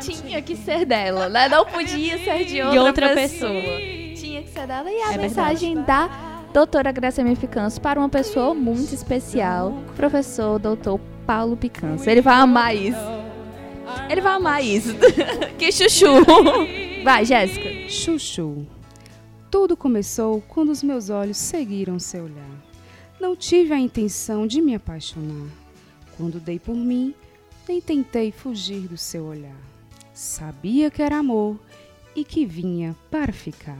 tinha 0.00 0.42
que 0.42 0.56
ser 0.56 0.84
dela, 0.84 1.28
né? 1.28 1.48
Não 1.48 1.64
podia 1.66 2.18
ser 2.18 2.44
de 2.44 2.62
outra, 2.62 2.82
outra 2.82 3.14
pessoa. 3.14 3.52
pessoa. 3.52 3.78
Tinha 4.16 4.42
que 4.42 4.50
ser 4.50 4.66
dela. 4.66 4.90
E 4.90 5.02
a 5.02 5.12
é 5.12 5.18
mensagem 5.18 5.74
verdade. 5.74 6.08
da 6.08 6.42
doutora 6.52 6.90
Gracia 6.92 7.24
Picanço 7.36 7.80
para 7.80 7.98
uma 8.00 8.08
pessoa 8.08 8.54
muito 8.54 8.94
especial, 8.94 9.72
professor 9.94 10.58
doutor 10.58 11.00
Paulo 11.26 11.56
Picanço. 11.56 12.08
Ele 12.08 12.22
vai 12.22 12.36
amar 12.36 12.74
isso. 12.74 12.98
Ele 14.08 14.20
vai 14.20 14.34
amar 14.34 14.64
isso. 14.64 14.94
que 15.58 15.70
chuchu. 15.70 16.24
Vai, 17.04 17.24
Jéssica. 17.24 17.88
Chuchu. 17.88 18.66
Tudo 19.50 19.76
começou 19.76 20.42
quando 20.48 20.70
os 20.70 20.82
meus 20.82 21.08
olhos 21.08 21.36
seguiram 21.36 21.98
seu 21.98 22.24
olhar. 22.24 22.66
Não 23.20 23.34
tive 23.34 23.72
a 23.72 23.78
intenção 23.78 24.46
de 24.46 24.60
me 24.60 24.74
apaixonar. 24.74 25.48
Quando 26.16 26.40
dei 26.40 26.58
por 26.58 26.74
mim, 26.74 27.14
nem 27.68 27.80
tentei 27.80 28.30
fugir 28.32 28.88
do 28.88 28.96
seu 28.96 29.24
olhar. 29.24 29.56
Sabia 30.14 30.90
que 30.90 31.02
era 31.02 31.18
amor 31.18 31.58
e 32.14 32.24
que 32.24 32.46
vinha 32.46 32.96
para 33.10 33.32
ficar. 33.32 33.78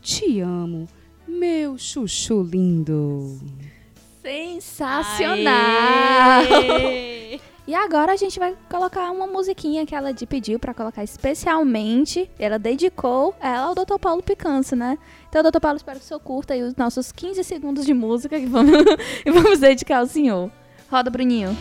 Te 0.00 0.40
amo, 0.40 0.88
meu 1.28 1.78
chuchu 1.78 2.42
lindo. 2.42 3.38
Sensacional! 4.22 5.52
Aê! 6.42 7.40
E 7.70 7.74
agora 7.74 8.12
a 8.12 8.16
gente 8.16 8.36
vai 8.38 8.56
colocar 8.68 9.12
uma 9.12 9.28
musiquinha 9.28 9.86
que 9.86 9.94
ela 9.94 10.12
pediu 10.28 10.58
para 10.58 10.74
colocar 10.74 11.04
especialmente. 11.04 12.28
Ela 12.36 12.58
dedicou 12.58 13.32
ela 13.40 13.66
ao 13.66 13.74
Dr. 13.76 13.96
Paulo 14.00 14.22
Picanço, 14.22 14.74
né? 14.74 14.98
Então, 15.28 15.40
Dr. 15.40 15.60
Paulo, 15.60 15.76
espero 15.76 16.00
que 16.00 16.04
o 16.04 16.08
senhor 16.08 16.18
curta 16.18 16.54
aí 16.54 16.64
os 16.64 16.74
nossos 16.74 17.12
15 17.12 17.44
segundos 17.44 17.86
de 17.86 17.94
música 17.94 18.40
que 18.40 18.46
vamos, 18.46 18.72
e 19.24 19.30
vamos 19.30 19.60
dedicar 19.60 19.98
ao 19.98 20.06
senhor. 20.06 20.50
Roda, 20.90 21.10
Bruninho. 21.10 21.56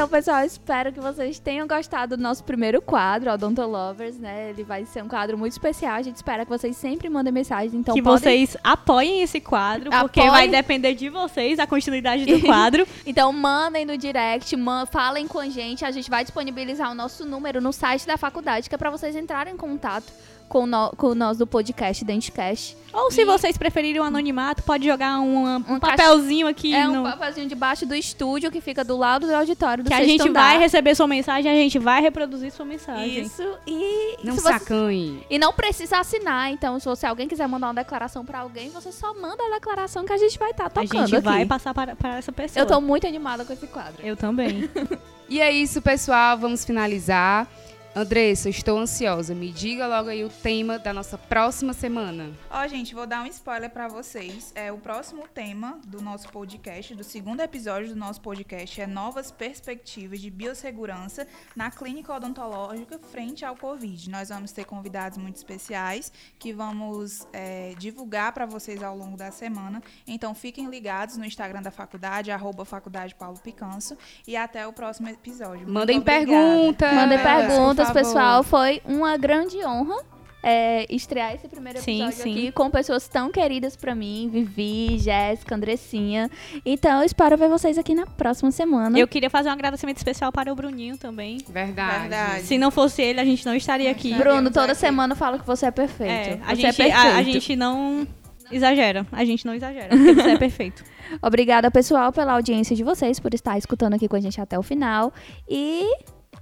Então, 0.00 0.08
pessoal, 0.08 0.42
espero 0.42 0.90
que 0.94 0.98
vocês 0.98 1.38
tenham 1.38 1.68
gostado 1.68 2.16
do 2.16 2.22
nosso 2.22 2.42
primeiro 2.42 2.80
quadro, 2.80 3.30
Odontolovers, 3.32 4.16
né? 4.16 4.48
Ele 4.48 4.64
vai 4.64 4.86
ser 4.86 5.04
um 5.04 5.08
quadro 5.08 5.36
muito 5.36 5.52
especial. 5.52 5.92
A 5.92 6.00
gente 6.00 6.16
espera 6.16 6.42
que 6.46 6.50
vocês 6.50 6.74
sempre 6.74 7.10
mandem 7.10 7.30
mensagens. 7.30 7.74
Então, 7.74 7.94
que 7.94 8.00
podem... 8.00 8.18
vocês 8.18 8.56
apoiem 8.64 9.20
esse 9.20 9.42
quadro, 9.42 9.90
porque 9.90 10.22
vai 10.22 10.48
depender 10.48 10.94
de 10.94 11.10
vocês 11.10 11.58
a 11.58 11.66
continuidade 11.66 12.24
do 12.24 12.40
quadro. 12.48 12.88
então, 13.04 13.30
mandem 13.30 13.84
no 13.84 13.98
direct, 13.98 14.56
man 14.56 14.86
falem 14.86 15.28
com 15.28 15.38
a 15.38 15.50
gente. 15.50 15.84
A 15.84 15.90
gente 15.90 16.08
vai 16.08 16.24
disponibilizar 16.24 16.90
o 16.90 16.94
nosso 16.94 17.26
número 17.26 17.60
no 17.60 17.70
site 17.70 18.06
da 18.06 18.16
faculdade, 18.16 18.70
que 18.70 18.74
é 18.74 18.78
para 18.78 18.88
vocês 18.88 19.14
entrarem 19.14 19.52
em 19.52 19.58
contato 19.58 20.10
com, 20.50 20.66
no, 20.66 20.90
com 20.96 21.14
nós 21.14 21.38
do 21.38 21.46
podcast 21.46 22.04
Dentecast. 22.04 22.76
Ou 22.92 23.08
e... 23.08 23.12
se 23.12 23.24
vocês 23.24 23.56
preferirem 23.56 24.00
o 24.00 24.02
um 24.02 24.06
anonimato, 24.06 24.64
pode 24.64 24.84
jogar 24.84 25.20
um, 25.20 25.46
um, 25.46 25.56
um 25.56 25.78
papelzinho 25.78 26.48
aqui. 26.48 26.74
É 26.74 26.88
no... 26.88 27.00
um 27.00 27.02
papelzinho 27.04 27.48
debaixo 27.48 27.86
do 27.86 27.94
estúdio 27.94 28.50
que 28.50 28.60
fica 28.60 28.82
do 28.82 28.96
lado 28.96 29.28
do 29.28 29.32
auditório 29.34 29.84
do 29.84 29.86
Que 29.88 29.94
a 29.94 30.04
gente 30.04 30.28
andar. 30.28 30.40
vai 30.40 30.58
receber 30.58 30.96
sua 30.96 31.06
mensagem, 31.06 31.50
a 31.50 31.54
gente 31.54 31.78
vai 31.78 32.02
reproduzir 32.02 32.50
sua 32.50 32.66
mensagem. 32.66 33.20
Isso, 33.22 33.44
e... 33.64 34.16
Não 34.24 34.34
se 34.34 34.40
sacanhe. 34.40 35.18
Você... 35.20 35.26
E 35.30 35.38
não 35.38 35.52
precisa 35.52 35.98
assinar, 35.98 36.50
então 36.50 36.80
se 36.80 36.86
você, 36.86 37.06
alguém 37.06 37.28
quiser 37.28 37.46
mandar 37.46 37.68
uma 37.68 37.74
declaração 37.74 38.24
pra 38.24 38.40
alguém, 38.40 38.70
você 38.70 38.90
só 38.90 39.14
manda 39.14 39.40
a 39.46 39.54
declaração 39.54 40.04
que 40.04 40.12
a 40.12 40.18
gente 40.18 40.36
vai 40.36 40.50
estar 40.50 40.64
tá 40.68 40.82
tocando 40.82 41.00
A 41.00 41.06
gente 41.06 41.14
aqui. 41.14 41.24
vai 41.24 41.46
passar 41.46 41.72
para, 41.72 41.94
para 41.94 42.18
essa 42.18 42.32
pessoa. 42.32 42.60
Eu 42.60 42.66
tô 42.66 42.80
muito 42.80 43.06
animada 43.06 43.44
com 43.44 43.52
esse 43.52 43.68
quadro. 43.68 44.04
Eu 44.04 44.16
também. 44.16 44.68
e 45.30 45.40
é 45.40 45.52
isso, 45.52 45.80
pessoal. 45.80 46.36
Vamos 46.36 46.64
finalizar. 46.64 47.46
Andressa, 47.94 48.48
estou 48.48 48.78
ansiosa. 48.78 49.34
Me 49.34 49.50
diga 49.50 49.84
logo 49.88 50.08
aí 50.08 50.24
o 50.24 50.28
tema 50.28 50.78
da 50.78 50.92
nossa 50.92 51.18
próxima 51.18 51.72
semana. 51.72 52.30
Ó, 52.48 52.66
gente, 52.68 52.94
vou 52.94 53.04
dar 53.04 53.22
um 53.22 53.26
spoiler 53.26 53.68
para 53.68 53.88
vocês. 53.88 54.52
É 54.54 54.70
o 54.70 54.78
próximo 54.78 55.26
tema 55.26 55.80
do 55.84 56.00
nosso 56.00 56.28
podcast, 56.28 56.94
do 56.94 57.02
segundo 57.02 57.40
episódio 57.40 57.88
do 57.88 57.96
nosso 57.96 58.20
podcast 58.20 58.80
é 58.80 58.86
novas 58.86 59.32
perspectivas 59.32 60.20
de 60.20 60.30
biossegurança 60.30 61.26
na 61.56 61.68
clínica 61.68 62.14
odontológica 62.14 62.96
frente 63.10 63.44
ao 63.44 63.56
Covid. 63.56 64.08
Nós 64.08 64.28
vamos 64.28 64.52
ter 64.52 64.64
convidados 64.64 65.18
muito 65.18 65.36
especiais 65.36 66.12
que 66.38 66.52
vamos 66.52 67.26
é, 67.32 67.74
divulgar 67.76 68.32
para 68.32 68.46
vocês 68.46 68.84
ao 68.84 68.96
longo 68.96 69.16
da 69.16 69.32
semana. 69.32 69.82
Então 70.06 70.32
fiquem 70.32 70.70
ligados 70.70 71.16
no 71.16 71.24
Instagram 71.24 71.60
da 71.60 71.72
faculdade, 71.72 72.30
arroba 72.30 72.64
faculdade 72.64 73.16
Paulo 73.16 73.38
Picanso 73.42 73.98
e 74.28 74.36
até 74.36 74.64
o 74.64 74.72
próximo 74.72 75.08
episódio. 75.08 75.68
Mandem 75.68 76.00
perguntas. 76.00 76.94
Mandem 76.94 77.18
perguntas 77.18 77.79
perguntas, 77.86 78.06
pessoal. 78.06 78.42
Foi 78.42 78.80
uma 78.84 79.16
grande 79.16 79.64
honra 79.64 79.96
é, 80.42 80.86
estrear 80.88 81.34
esse 81.34 81.46
primeiro 81.48 81.78
episódio 81.78 82.12
sim, 82.12 82.22
sim. 82.22 82.32
aqui 82.32 82.52
com 82.52 82.70
pessoas 82.70 83.06
tão 83.06 83.30
queridas 83.30 83.76
para 83.76 83.94
mim, 83.94 84.28
Vivi, 84.32 84.98
Jéssica, 84.98 85.54
Andressinha. 85.54 86.30
Então, 86.64 87.00
eu 87.00 87.04
espero 87.04 87.36
ver 87.36 87.48
vocês 87.48 87.76
aqui 87.76 87.94
na 87.94 88.06
próxima 88.06 88.50
semana. 88.50 88.98
Eu 88.98 89.06
queria 89.06 89.28
fazer 89.28 89.48
um 89.50 89.52
agradecimento 89.52 89.98
especial 89.98 90.32
para 90.32 90.52
o 90.52 90.56
Bruninho 90.56 90.96
também. 90.96 91.38
Verdade. 91.48 92.00
Verdade. 92.00 92.42
Se 92.44 92.56
não 92.56 92.70
fosse 92.70 93.02
ele, 93.02 93.20
a 93.20 93.24
gente 93.24 93.44
não 93.44 93.54
estaria 93.54 93.90
aqui. 93.90 94.14
Bruno, 94.14 94.50
toda 94.50 94.74
semana 94.74 95.14
fala 95.14 95.38
que 95.38 95.46
você 95.46 95.66
é 95.66 95.70
perfeito. 95.70 96.10
É, 96.10 96.40
a, 96.46 96.54
gente, 96.54 96.82
é 96.82 96.92
a, 96.92 97.16
a 97.16 97.22
gente 97.22 97.56
não 97.56 98.06
exagera. 98.50 99.06
A 99.12 99.24
gente 99.24 99.46
não 99.46 99.54
exagera, 99.54 99.88
porque 99.88 100.14
você 100.14 100.30
é 100.30 100.38
perfeito. 100.38 100.84
Obrigada, 101.20 101.70
pessoal, 101.70 102.12
pela 102.12 102.32
audiência 102.32 102.74
de 102.74 102.82
vocês, 102.82 103.20
por 103.20 103.34
estar 103.34 103.58
escutando 103.58 103.94
aqui 103.94 104.08
com 104.08 104.16
a 104.16 104.20
gente 104.20 104.40
até 104.40 104.58
o 104.58 104.62
final. 104.62 105.12
E 105.48 105.84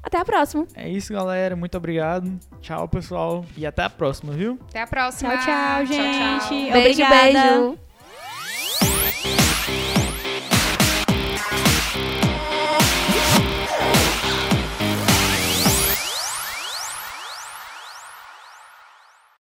até 0.03 0.19
a 0.19 0.25
próxima. 0.25 0.67
É 0.75 0.89
isso, 0.89 1.13
galera. 1.13 1.55
Muito 1.57 1.77
obrigado. 1.77 2.39
Tchau, 2.61 2.89
pessoal. 2.89 3.45
E 3.57 3.67
até 3.67 3.83
a 3.83 3.91
próxima, 3.91 4.33
viu? 4.33 4.59
Até 4.69 4.83
a 4.83 4.87
próxima. 4.87 5.37
Tchau, 5.39 5.45
tchau, 5.45 5.87
gente. 5.87 6.19
Tchau, 6.19 6.39
tchau. 6.41 6.73
Beijo, 6.73 7.03
Obrigada. 7.03 7.23
beijo. 7.33 7.88